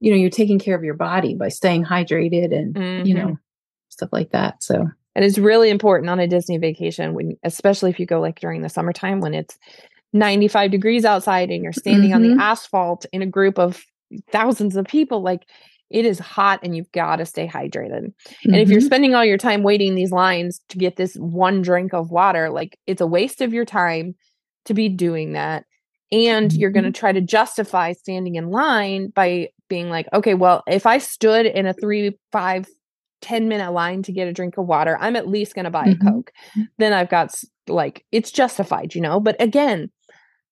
[0.00, 3.06] you know you're taking care of your body by staying hydrated and mm-hmm.
[3.06, 3.36] you know
[3.88, 7.98] stuff like that so and it's really important on a disney vacation when especially if
[7.98, 9.58] you go like during the summertime when it's
[10.12, 12.16] 95 degrees outside and you're standing mm-hmm.
[12.16, 12.40] on the mm-hmm.
[12.40, 13.82] asphalt in a group of
[14.30, 15.42] thousands of people like
[15.90, 18.12] it is hot and you've got to stay hydrated.
[18.12, 18.52] Mm-hmm.
[18.52, 18.86] And if you're mm-hmm.
[18.86, 22.78] spending all your time waiting these lines to get this one drink of water, like
[22.86, 24.14] it's a waste of your time
[24.66, 25.64] to be doing that.
[26.10, 26.58] And mm-hmm.
[26.58, 30.86] you're going to try to justify standing in line by being like, okay, well, if
[30.86, 32.66] I stood in a three, five
[33.20, 35.86] ten minute line to get a drink of water, I'm at least going to buy
[35.86, 36.06] mm-hmm.
[36.06, 36.32] a Coke.
[36.78, 37.34] Then I've got
[37.66, 39.20] like, it's justified, you know?
[39.20, 39.90] But again,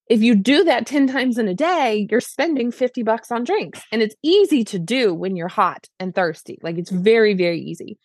[0.09, 3.81] if you do that 10 times in a day, you're spending 50 bucks on drinks.
[3.91, 6.59] And it's easy to do when you're hot and thirsty.
[6.63, 7.99] Like it's very, very easy.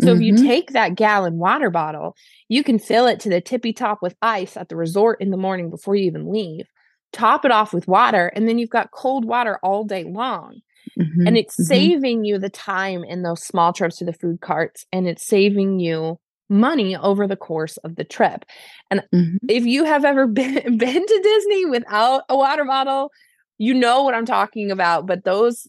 [0.00, 0.16] So mm-hmm.
[0.16, 0.46] if you mm-hmm.
[0.46, 2.14] take that gallon water bottle,
[2.48, 5.38] you can fill it to the tippy top with ice at the resort in the
[5.38, 6.66] morning before you even leave.
[7.12, 10.60] Top it off with water, and then you've got cold water all day long.
[10.98, 11.26] Mm-hmm.
[11.26, 11.64] And it's mm-hmm.
[11.64, 15.78] saving you the time in those small trips to the food carts, and it's saving
[15.78, 18.44] you money over the course of the trip.
[18.90, 19.36] And mm-hmm.
[19.48, 23.10] if you have ever been, been to Disney without a water bottle,
[23.58, 25.06] you know what I'm talking about.
[25.06, 25.66] But those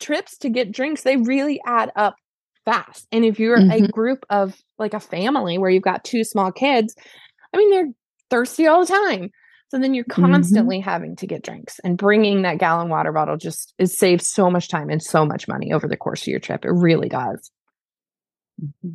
[0.00, 2.16] trips to get drinks, they really add up
[2.64, 3.06] fast.
[3.12, 3.84] And if you're mm-hmm.
[3.84, 6.94] a group of like a family where you've got two small kids,
[7.54, 7.92] I mean, they're
[8.30, 9.30] thirsty all the time.
[9.68, 10.32] So then you're mm-hmm.
[10.32, 10.88] constantly mm-hmm.
[10.88, 14.68] having to get drinks and bringing that gallon water bottle just is saves so much
[14.68, 16.64] time and so much money over the course of your trip.
[16.64, 17.50] It really does.
[18.62, 18.94] Mm-hmm.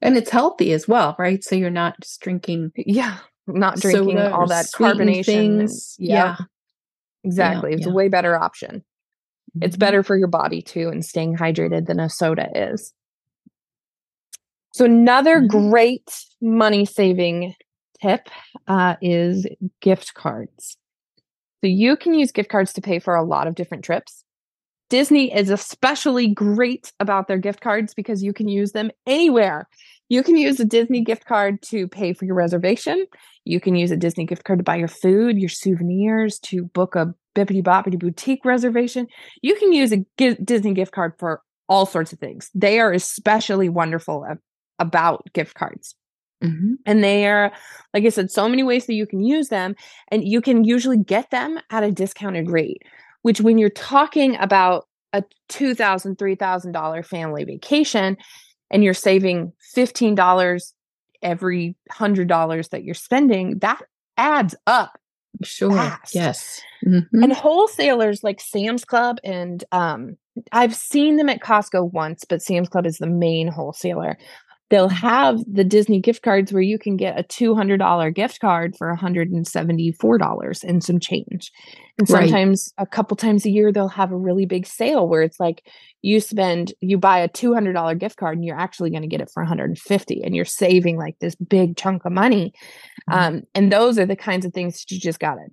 [0.00, 1.42] And it's healthy as well, right?
[1.42, 2.72] So you're not just drinking.
[2.76, 3.18] Yeah.
[3.46, 5.24] Not drinking all that carbonation.
[5.24, 5.96] Things.
[5.98, 6.36] And, yeah.
[7.24, 7.70] Exactly.
[7.70, 7.92] Yeah, it's yeah.
[7.92, 8.76] a way better option.
[9.56, 9.62] Mm-hmm.
[9.62, 12.92] It's better for your body too and staying hydrated than a soda is.
[14.74, 15.70] So, another mm-hmm.
[15.70, 17.54] great money saving
[18.00, 18.28] tip
[18.66, 19.46] uh, is
[19.80, 20.76] gift cards.
[21.62, 24.24] So, you can use gift cards to pay for a lot of different trips.
[24.90, 29.68] Disney is especially great about their gift cards because you can use them anywhere.
[30.08, 33.06] You can use a Disney gift card to pay for your reservation.
[33.44, 36.94] You can use a Disney gift card to buy your food, your souvenirs, to book
[36.94, 39.06] a Bibbidi Bobbidi Boutique reservation.
[39.42, 42.50] You can use a G- Disney gift card for all sorts of things.
[42.54, 44.26] They are especially wonderful
[44.78, 45.94] about gift cards.
[46.42, 46.74] Mm-hmm.
[46.86, 47.52] And they are,
[47.92, 49.74] like I said, so many ways that you can use them,
[50.08, 52.82] and you can usually get them at a discounted rate
[53.22, 58.16] which when you're talking about a $2,000, $3,000 family vacation
[58.70, 60.72] and you're saving $15
[61.22, 63.80] every $100 that you're spending, that
[64.16, 64.98] adds up.
[65.42, 65.72] Sure.
[65.72, 66.14] Fast.
[66.14, 66.60] Yes.
[66.86, 67.22] Mm-hmm.
[67.22, 70.16] And wholesalers like Sam's Club and um,
[70.52, 74.16] I've seen them at Costco once, but Sam's Club is the main wholesaler
[74.70, 78.94] they'll have the Disney gift cards where you can get a $200 gift card for
[78.94, 81.50] $174 and some change.
[81.98, 82.84] And sometimes right.
[82.84, 85.66] a couple times a year, they'll have a really big sale where it's like
[86.02, 89.30] you spend, you buy a $200 gift card and you're actually going to get it
[89.32, 92.52] for 150 and you're saving like this big chunk of money.
[93.10, 93.18] Mm-hmm.
[93.18, 95.46] Um, and those are the kinds of things you just got to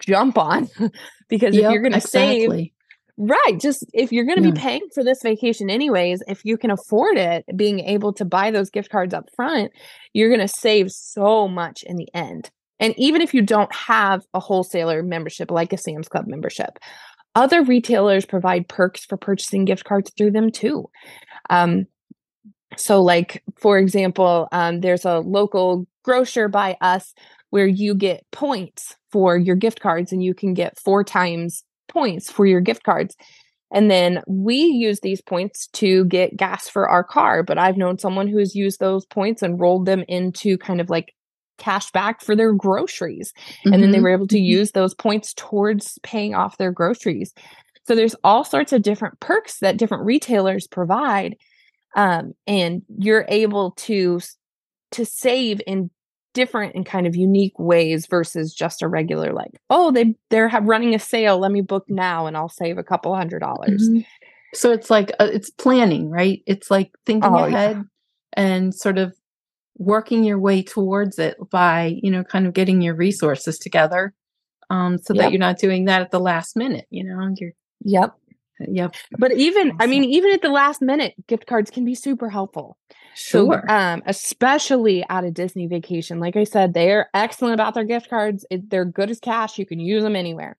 [0.00, 0.68] jump on
[1.28, 2.48] because yep, if you're going to exactly.
[2.48, 2.70] save
[3.20, 3.58] Right.
[3.60, 4.54] Just if you're going to yeah.
[4.54, 8.52] be paying for this vacation anyways, if you can afford it, being able to buy
[8.52, 9.72] those gift cards up front,
[10.12, 12.50] you're going to save so much in the end.
[12.78, 16.78] And even if you don't have a wholesaler membership like a Sam's Club membership,
[17.34, 20.88] other retailers provide perks for purchasing gift cards through them too.
[21.50, 21.86] Um,
[22.76, 27.14] so, like for example, um, there's a local grocer by us
[27.50, 32.30] where you get points for your gift cards, and you can get four times points
[32.30, 33.16] for your gift cards.
[33.70, 37.42] And then we use these points to get gas for our car.
[37.42, 41.14] But I've known someone who's used those points and rolled them into kind of like
[41.58, 43.32] cash back for their groceries.
[43.60, 43.72] Mm-hmm.
[43.74, 44.04] And then they mm-hmm.
[44.04, 44.44] were able to mm-hmm.
[44.44, 47.34] use those points towards paying off their groceries.
[47.86, 51.36] So there's all sorts of different perks that different retailers provide.
[51.96, 54.20] Um, and you're able to
[54.92, 55.90] to save in
[56.34, 60.94] different and kind of unique ways versus just a regular like oh they they're running
[60.94, 64.00] a sale let me book now and i'll save a couple hundred dollars mm-hmm.
[64.54, 67.82] so it's like uh, it's planning right it's like thinking oh, ahead yeah.
[68.34, 69.14] and sort of
[69.78, 74.12] working your way towards it by you know kind of getting your resources together
[74.70, 75.24] um so yep.
[75.24, 78.14] that you're not doing that at the last minute you know you're yep
[78.60, 78.94] Yep.
[79.18, 82.76] But even, I mean, even at the last minute, gift cards can be super helpful.
[83.14, 83.64] Sure.
[83.66, 86.20] So, um, especially at a Disney vacation.
[86.20, 88.44] Like I said, they're excellent about their gift cards.
[88.50, 89.58] It, they're good as cash.
[89.58, 90.56] You can use them anywhere.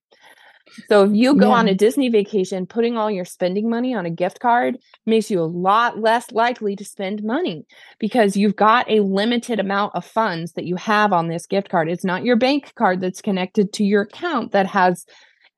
[0.88, 1.56] So if you go yeah.
[1.56, 5.42] on a Disney vacation, putting all your spending money on a gift card makes you
[5.42, 7.66] a lot less likely to spend money
[8.00, 11.90] because you've got a limited amount of funds that you have on this gift card.
[11.90, 15.06] It's not your bank card that's connected to your account that has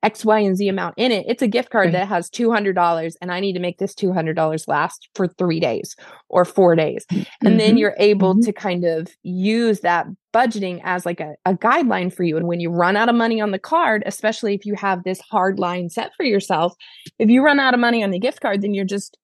[0.02, 1.24] X, Y, and Z amount in it.
[1.28, 1.92] It's a gift card right.
[1.92, 5.94] that has $200 and I need to make this $200 last for three days
[6.28, 7.04] or four days.
[7.10, 7.46] Mm-hmm.
[7.46, 7.78] And then mm-hmm.
[7.78, 8.44] you're able mm-hmm.
[8.44, 12.36] to kind of use that budgeting as like a, a guideline for you.
[12.36, 15.20] And when you run out of money on the card, especially if you have this
[15.20, 16.74] hard line set for yourself,
[17.18, 19.18] if you run out of money on the gift card, then you're just,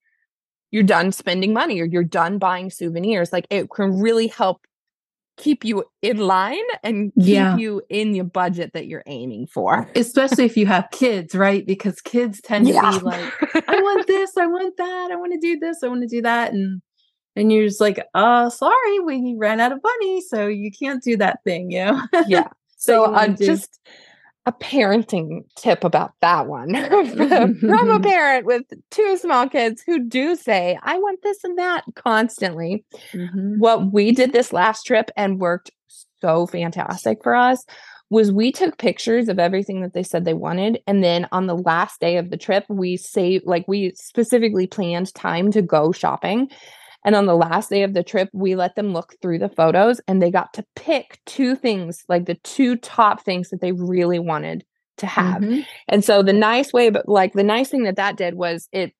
[0.71, 3.33] you're done spending money or you're done buying souvenirs.
[3.33, 4.61] Like it can really help
[5.39, 7.57] keep you in line and keep yeah.
[7.57, 9.89] you in your budget that you're aiming for.
[9.95, 11.65] Especially if you have kids, right?
[11.65, 12.91] Because kids tend to yeah.
[12.91, 13.33] be like,
[13.67, 16.21] I want this, I want that, I want to do this, I want to do
[16.21, 16.53] that.
[16.53, 16.81] And
[17.35, 21.15] and you're just like, uh, sorry, we ran out of money, so you can't do
[21.17, 22.01] that thing, you know?
[22.27, 22.47] yeah.
[22.77, 23.79] so uh, just
[24.45, 26.73] a parenting tip about that one
[27.59, 31.83] from a parent with two small kids who do say, I want this and that
[31.95, 32.83] constantly.
[33.13, 33.59] Mm-hmm.
[33.59, 35.71] What we did this last trip and worked
[36.21, 37.63] so fantastic for us
[38.09, 41.55] was we took pictures of everything that they said they wanted and then on the
[41.55, 46.49] last day of the trip we saved like we specifically planned time to go shopping
[47.05, 50.01] and on the last day of the trip, we let them look through the photos
[50.07, 54.19] and they got to pick two things, like the two top things that they really
[54.19, 54.65] wanted
[54.97, 55.41] to have.
[55.41, 55.61] Mm-hmm.
[55.87, 58.93] And so the nice way, but like the nice thing that that did was it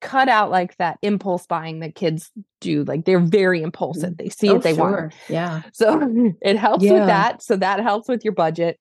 [0.00, 2.30] cut out like that impulse buying that kids
[2.60, 2.84] do.
[2.84, 4.16] Like they're very impulsive.
[4.16, 4.90] They see oh, it, they sure.
[4.90, 5.14] want.
[5.28, 5.62] Yeah.
[5.72, 6.92] So it helps yeah.
[6.92, 7.42] with that.
[7.42, 8.78] So that helps with your budget.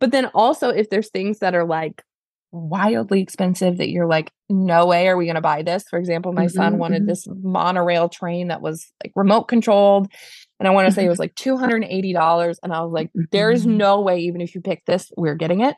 [0.00, 2.02] But then also if there's things that are like
[2.50, 5.84] wildly expensive that you're like, no way are we going to buy this.
[5.88, 7.08] For example, my mm-hmm, son wanted mm-hmm.
[7.08, 10.10] this monorail train that was like remote controlled.
[10.58, 12.56] And I want to say it was like $280.
[12.62, 13.76] And I was like, there is mm-hmm.
[13.76, 15.76] no way, even if you pick this, we're getting it.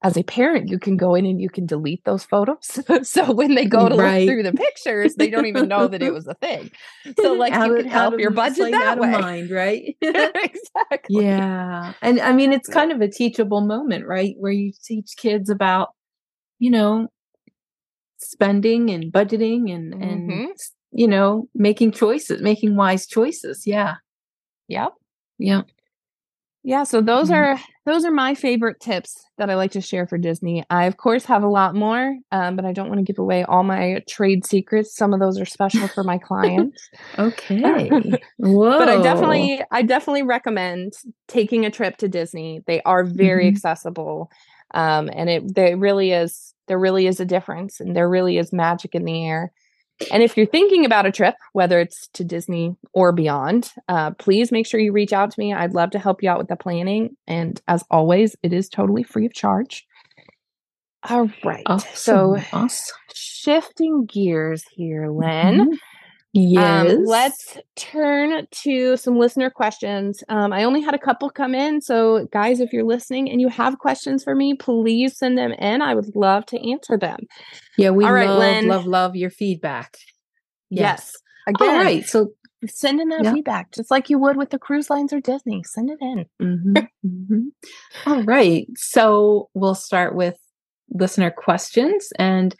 [0.00, 2.78] As a parent, you can go in and you can delete those photos.
[3.02, 4.20] so when they go to right.
[4.20, 6.70] look through the pictures, they don't even know that it was a thing.
[7.20, 9.10] So like out you can help of, your budget like that way.
[9.10, 9.96] Mind, right?
[10.00, 11.24] exactly.
[11.24, 11.94] Yeah.
[12.00, 14.36] And I mean, it's kind of a teachable moment, right?
[14.38, 15.88] Where you teach kids about
[16.58, 17.08] you know,
[18.18, 20.30] spending and budgeting and mm-hmm.
[20.30, 20.56] and
[20.90, 23.66] you know, making choices, making wise choices.
[23.66, 23.96] Yeah.
[24.68, 24.92] Yep.
[25.38, 25.62] Yeah.
[26.64, 27.34] Yeah, so those mm-hmm.
[27.34, 30.64] are those are my favorite tips that I like to share for Disney.
[30.68, 33.44] I of course have a lot more, um, but I don't want to give away
[33.44, 34.94] all my trade secrets.
[34.94, 36.90] Some of those are special for my clients.
[37.18, 37.88] okay.
[38.36, 38.78] Whoa.
[38.78, 40.94] But I definitely I definitely recommend
[41.26, 42.60] taking a trip to Disney.
[42.66, 43.54] They are very mm-hmm.
[43.54, 44.30] accessible
[44.74, 48.52] um, and it there really is there really is a difference and there really is
[48.52, 49.52] magic in the air
[50.12, 54.52] and if you're thinking about a trip whether it's to disney or beyond uh, please
[54.52, 56.56] make sure you reach out to me i'd love to help you out with the
[56.56, 59.86] planning and as always it is totally free of charge
[61.08, 61.90] all right awesome.
[61.94, 62.96] so awesome.
[63.14, 65.74] shifting gears here lynn mm-hmm.
[66.36, 66.90] Um, yes.
[66.92, 70.22] Um, let's turn to some listener questions.
[70.28, 71.80] Um, I only had a couple come in.
[71.80, 75.80] So, guys, if you're listening and you have questions for me, please send them in.
[75.80, 77.20] I would love to answer them.
[77.78, 78.68] Yeah, we All right, love, Lynn.
[78.68, 79.96] love, love your feedback.
[80.70, 81.12] Yes.
[81.46, 81.54] yes.
[81.54, 82.06] Again, All right.
[82.06, 82.32] So,
[82.66, 83.32] send in that yeah.
[83.32, 85.62] feedback just like you would with the cruise lines or Disney.
[85.64, 86.26] Send it in.
[86.42, 86.76] Mm-hmm.
[87.06, 88.10] mm-hmm.
[88.10, 88.66] All right.
[88.76, 90.36] So, we'll start with
[90.90, 92.10] listener questions.
[92.18, 92.54] And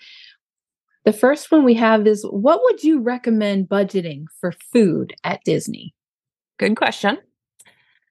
[1.09, 5.94] the first one we have is what would you recommend budgeting for food at Disney?
[6.59, 7.16] Good question.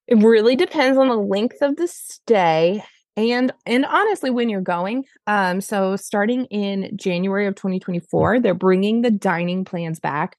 [0.07, 2.83] It really depends on the length of the stay
[3.15, 9.03] and and honestly when you're going um so starting in January of 2024 they're bringing
[9.03, 10.35] the dining plans back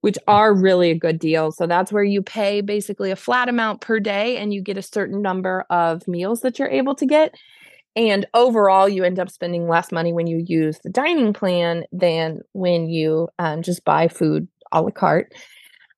[0.00, 3.80] which are really a good deal so that's where you pay basically a flat amount
[3.80, 7.36] per day and you get a certain number of meals that you're able to get
[7.96, 12.40] and overall, you end up spending less money when you use the dining plan than
[12.52, 15.32] when you um, just buy food a la carte.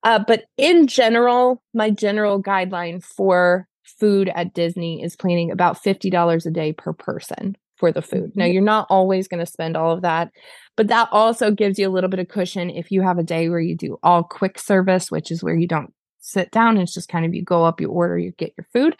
[0.02, 6.46] Uh, but in general, my general guideline for food at Disney is planning about $50
[6.46, 8.32] a day per person for the food.
[8.34, 8.52] Now, mm-hmm.
[8.52, 10.30] you're not always going to spend all of that,
[10.76, 13.48] but that also gives you a little bit of cushion if you have a day
[13.48, 16.78] where you do all quick service, which is where you don't sit down.
[16.78, 18.96] It's just kind of you go up, you order, you get your food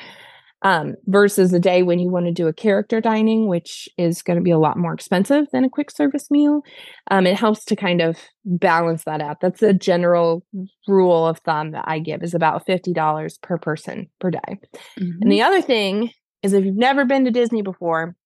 [0.63, 4.39] um, versus a day when you want to do a character dining, which is going
[4.39, 6.63] to be a lot more expensive than a quick service meal.
[7.11, 9.41] Um, it helps to kind of balance that out.
[9.41, 10.45] That's a general
[10.87, 14.39] rule of thumb that I give is about $50 per person per day.
[14.99, 15.23] Mm-hmm.
[15.23, 16.11] And the other thing
[16.43, 18.17] is if you've never been to Disney before,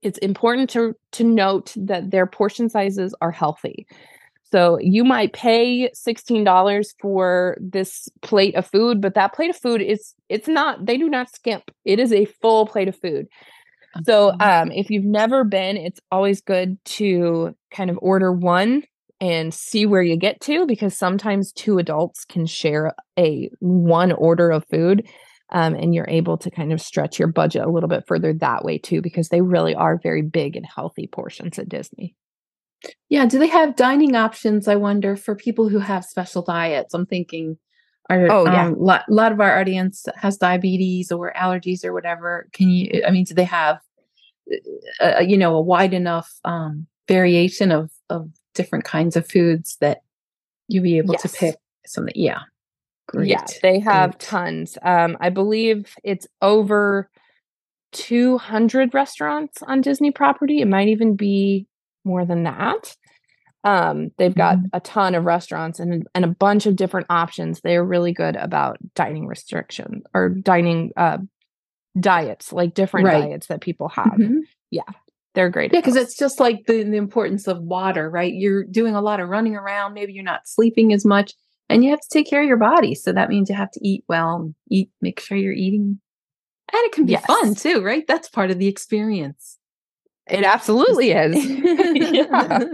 [0.00, 3.86] it's important to to note that their portion sizes are healthy.
[4.50, 9.82] So you might pay $16 for this plate of food, but that plate of food
[9.82, 11.70] is it's not they do not skimp.
[11.84, 13.26] It is a full plate of food.
[14.04, 18.82] So um if you've never been, it's always good to kind of order one
[19.20, 24.50] and see where you get to because sometimes two adults can share a one order
[24.50, 25.06] of food
[25.50, 28.64] Um, and you're able to kind of stretch your budget a little bit further that
[28.64, 32.14] way too, because they really are very big and healthy portions at Disney.
[33.08, 33.26] Yeah.
[33.26, 34.68] Do they have dining options?
[34.68, 36.94] I wonder for people who have special diets.
[36.94, 37.58] I'm thinking,
[38.10, 41.92] are oh yeah, a um, lot, lot of our audience has diabetes or allergies or
[41.92, 42.48] whatever.
[42.52, 43.02] Can you?
[43.06, 43.80] I mean, do they have,
[45.00, 49.76] uh, uh, you know, a wide enough um, variation of of different kinds of foods
[49.80, 50.02] that
[50.68, 51.22] you be able yes.
[51.22, 51.56] to pick
[51.86, 52.14] something?
[52.16, 52.40] Yeah.
[53.08, 53.28] Great.
[53.28, 54.20] Yeah, they have Great.
[54.20, 54.78] tons.
[54.82, 57.10] Um, I believe it's over
[57.92, 60.60] 200 restaurants on Disney property.
[60.60, 61.66] It might even be
[62.08, 62.96] more than that.
[63.64, 64.66] Um, they've got mm-hmm.
[64.72, 67.60] a ton of restaurants and and a bunch of different options.
[67.60, 71.18] They're really good about dining restriction or dining uh,
[72.00, 73.20] diets, like different right.
[73.20, 74.06] diets that people have.
[74.06, 74.38] Mm-hmm.
[74.70, 74.82] Yeah,
[75.34, 75.72] they're great.
[75.72, 78.32] Yeah, because it's just like the, the importance of water, right?
[78.32, 79.92] You're doing a lot of running around.
[79.92, 81.34] Maybe you're not sleeping as much,
[81.68, 82.94] and you have to take care of your body.
[82.94, 86.00] So that means you have to eat well, eat, make sure you're eating,
[86.72, 87.26] and it can be yes.
[87.26, 88.04] fun too, right?
[88.06, 89.57] That's part of the experience.
[90.28, 91.44] It absolutely is.
[91.94, 92.64] yeah.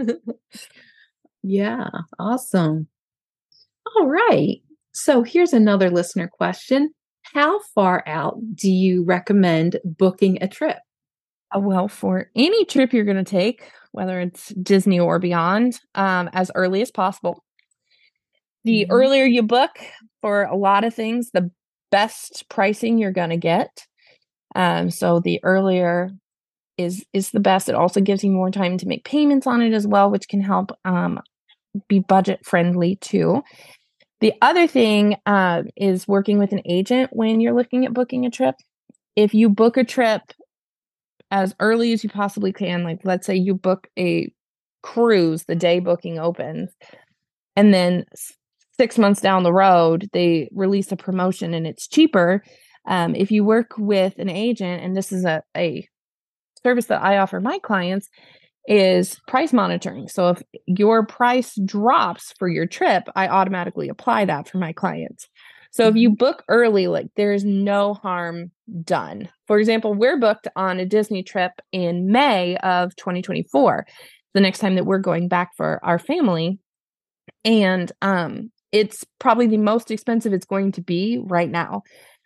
[1.43, 1.87] yeah,
[2.19, 2.87] awesome.
[3.95, 4.57] All right.
[4.91, 6.91] So here's another listener question.
[7.33, 10.77] How far out do you recommend booking a trip?
[11.55, 16.29] Uh, well, for any trip you're going to take, whether it's Disney or beyond, um,
[16.33, 17.43] as early as possible.
[18.63, 18.91] The mm-hmm.
[18.91, 19.71] earlier you book
[20.21, 21.51] for a lot of things, the
[21.91, 23.85] best pricing you're going to get.
[24.55, 26.09] Um, so the earlier
[26.77, 27.69] is is the best.
[27.69, 30.41] It also gives you more time to make payments on it as well, which can
[30.41, 31.19] help um,
[31.87, 33.43] be budget friendly too.
[34.21, 38.31] The other thing uh, is working with an agent when you're looking at booking a
[38.31, 38.55] trip.
[39.15, 40.21] If you book a trip
[41.31, 44.31] as early as you possibly can, like let's say you book a
[44.83, 46.71] cruise the day booking opens,
[47.55, 48.05] and then
[48.77, 52.43] six months down the road they release a promotion and it's cheaper.
[52.87, 55.87] Um, if you work with an agent, and this is a, a
[56.65, 58.09] service that I offer my clients
[58.67, 60.07] is price monitoring.
[60.07, 65.27] So if your price drops for your trip, I automatically apply that for my clients.
[65.69, 66.15] So if you mm-hmm.
[66.15, 68.49] book early, like there's no harm
[68.83, 69.29] done.
[69.45, 73.85] For example, we're booked on a Disney trip in May of 2024,
[74.33, 76.57] the next time that we're going back for our family.
[77.43, 81.83] And um it's probably the most expensive it's going to be right now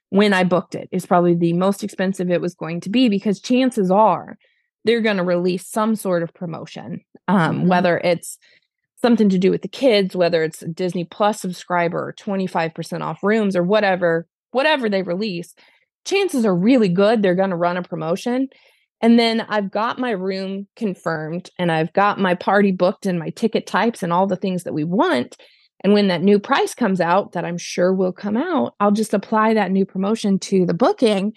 [0.09, 3.39] when I booked it is probably the most expensive it was going to be because
[3.39, 4.37] chances are
[4.85, 7.67] they're going to release some sort of promotion, um, mm-hmm.
[7.67, 8.37] whether it's
[9.01, 13.55] something to do with the kids, whether it's a Disney Plus subscriber 25% off rooms
[13.55, 15.53] or whatever, whatever they release.
[16.05, 18.47] Chances are really good they're going to run a promotion.
[19.01, 23.29] And then I've got my room confirmed and I've got my party booked and my
[23.29, 25.37] ticket types and all the things that we want.
[25.81, 29.13] And when that new price comes out, that I'm sure will come out, I'll just
[29.13, 31.33] apply that new promotion to the booking.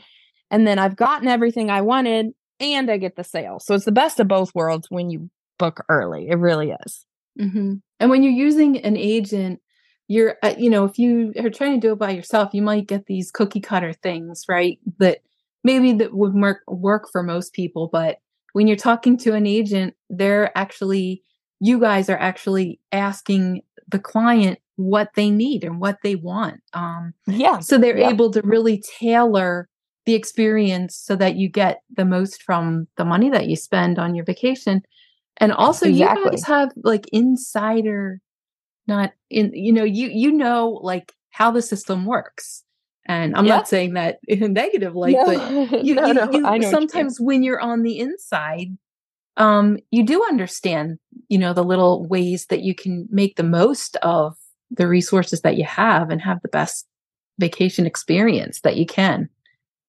[0.50, 3.60] And then I've gotten everything I wanted and I get the sale.
[3.60, 6.28] So it's the best of both worlds when you book early.
[6.28, 7.06] It really is.
[7.40, 7.74] Mm-hmm.
[8.00, 9.60] And when you're using an agent,
[10.08, 12.86] you're, uh, you know, if you are trying to do it by yourself, you might
[12.86, 14.78] get these cookie cutter things, right?
[14.98, 15.20] That
[15.64, 17.88] maybe that would work, work for most people.
[17.90, 18.18] But
[18.52, 21.22] when you're talking to an agent, they're actually,
[21.60, 23.62] you guys are actually asking
[23.92, 26.60] the client what they need and what they want.
[26.72, 27.60] Um, yeah.
[27.60, 28.10] So they're yeah.
[28.10, 29.68] able to really tailor
[30.06, 34.14] the experience so that you get the most from the money that you spend on
[34.14, 34.82] your vacation.
[35.36, 36.24] And also exactly.
[36.24, 38.20] you guys have like insider
[38.88, 42.64] not in you know you you know like how the system works.
[43.06, 45.26] And I'm not saying that in a negative light, no.
[45.26, 48.76] but you, no, you, no, you sometimes you when you're on the inside,
[49.36, 50.98] um, you do understand,
[51.32, 54.36] you know, the little ways that you can make the most of
[54.70, 56.86] the resources that you have and have the best
[57.38, 59.30] vacation experience that you can.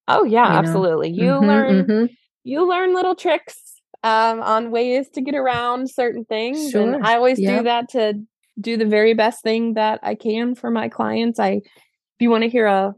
[0.07, 1.11] Oh yeah, you absolutely.
[1.11, 1.23] Know?
[1.23, 2.05] You mm-hmm, learn mm-hmm.
[2.45, 3.57] you learn little tricks
[4.03, 6.71] um, on ways to get around certain things.
[6.71, 6.93] Sure.
[6.93, 7.57] And I always yep.
[7.57, 8.13] do that to
[8.61, 11.41] do the very best thing that I can for my clients.
[11.41, 12.93] I if you want to hear a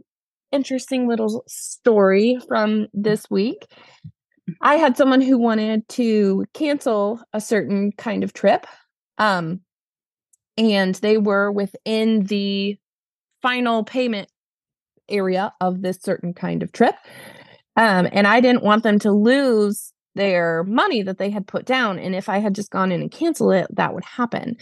[0.52, 3.66] interesting little story from this week,
[4.62, 8.66] I had someone who wanted to cancel a certain kind of trip.
[9.18, 9.62] Um,
[10.58, 12.78] and they were within the
[13.42, 14.30] final payment
[15.10, 16.96] area of this certain kind of trip.
[17.76, 22.00] Um, and I didn't want them to lose their money that they had put down.
[22.00, 24.58] And if I had just gone in and canceled it, that would happen.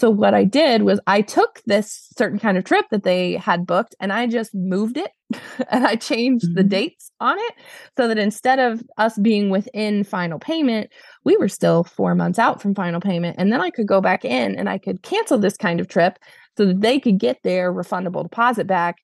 [0.00, 3.64] So what I did was I took this certain kind of trip that they had
[3.64, 5.10] booked and I just moved it
[5.70, 6.56] and I changed mm-hmm.
[6.56, 7.52] the dates on it
[7.96, 10.90] so that instead of us being within final payment,
[11.24, 14.24] we were still 4 months out from final payment and then I could go back
[14.24, 16.18] in and I could cancel this kind of trip
[16.56, 18.96] so that they could get their refundable deposit back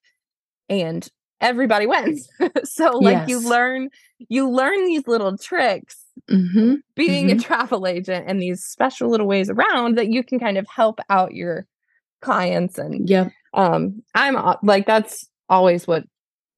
[0.67, 1.07] and
[1.41, 2.29] everybody wins.
[2.63, 3.29] so like yes.
[3.29, 3.89] you learn
[4.29, 6.75] you learn these little tricks mm-hmm.
[6.95, 7.39] being mm-hmm.
[7.39, 10.99] a travel agent and these special little ways around that you can kind of help
[11.09, 11.65] out your
[12.21, 16.03] clients and yeah um i'm like that's always what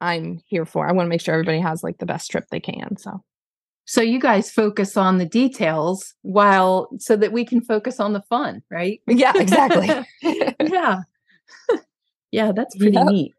[0.01, 2.59] i'm here for i want to make sure everybody has like the best trip they
[2.59, 3.23] can so
[3.85, 8.21] so you guys focus on the details while so that we can focus on the
[8.23, 9.89] fun right yeah exactly
[10.59, 11.01] yeah
[12.31, 13.07] yeah that's pretty yep.
[13.07, 13.33] neat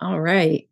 [0.00, 0.68] all right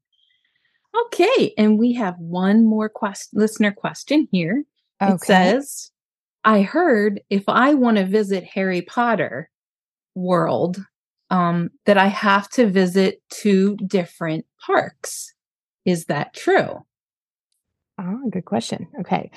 [1.05, 4.65] okay and we have one more question listener question here
[5.03, 5.15] okay.
[5.15, 5.91] it says
[6.45, 9.51] i heard if i want to visit harry potter
[10.15, 10.85] world
[11.31, 15.35] um, that I have to visit two different parks.
[15.85, 16.85] Is that true?
[18.01, 18.87] Oh, good question.
[19.01, 19.31] Okay.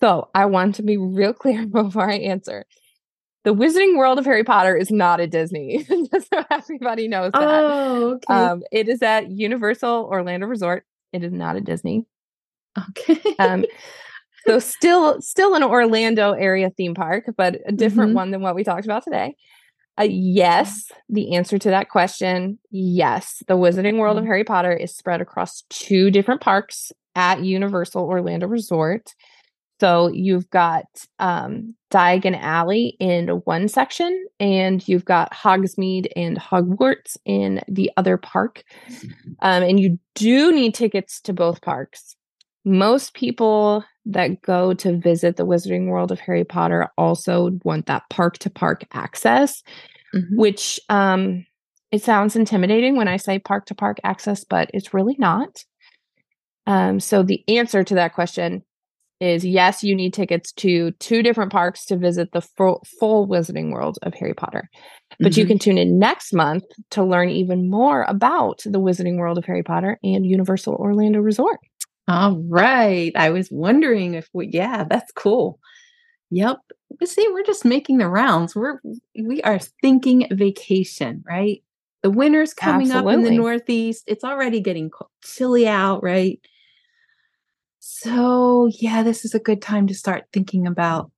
[0.00, 2.64] So I want to be real clear before I answer.
[3.46, 7.44] The Wizarding World of Harry Potter is not at Disney, just so everybody knows that.
[7.44, 8.34] Oh, okay.
[8.34, 10.84] Um, it is at Universal Orlando Resort.
[11.12, 12.06] It is not at Disney.
[12.76, 13.36] Okay.
[13.38, 13.64] um,
[14.48, 18.16] so still, still an Orlando area theme park, but a different mm-hmm.
[18.16, 19.36] one than what we talked about today.
[19.96, 23.44] Uh, yes, the answer to that question, yes.
[23.46, 24.30] The Wizarding World of mm-hmm.
[24.30, 29.14] Harry Potter is spread across two different parks at Universal Orlando Resort.
[29.80, 30.86] So you've got
[31.18, 38.16] um, Diagon Alley in one section, and you've got Hogsmeade and Hogwarts in the other
[38.16, 38.64] park.
[39.40, 42.16] Um, and you do need tickets to both parks.
[42.64, 48.04] Most people that go to visit the Wizarding World of Harry Potter also want that
[48.08, 49.62] park to park access,
[50.14, 50.36] mm-hmm.
[50.36, 51.44] which um,
[51.92, 55.64] it sounds intimidating when I say park to park access, but it's really not.
[56.66, 58.64] Um, so the answer to that question
[59.20, 63.72] is yes, you need tickets to two different parks to visit the full, full Wizarding
[63.72, 64.68] World of Harry Potter.
[65.18, 65.40] But mm-hmm.
[65.40, 69.44] you can tune in next month to learn even more about the Wizarding World of
[69.44, 71.58] Harry Potter and Universal Orlando Resort.
[72.08, 73.12] All right.
[73.16, 75.58] I was wondering if we, yeah, that's cool.
[76.30, 76.58] Yep.
[77.04, 78.54] See, we're just making the rounds.
[78.54, 78.80] We're,
[79.20, 81.62] we are thinking vacation, right?
[82.02, 83.12] The winter's coming Absolutely.
[83.12, 84.04] up in the Northeast.
[84.06, 84.90] It's already getting
[85.24, 86.40] chilly out, right?
[88.02, 91.10] So, yeah, this is a good time to start thinking about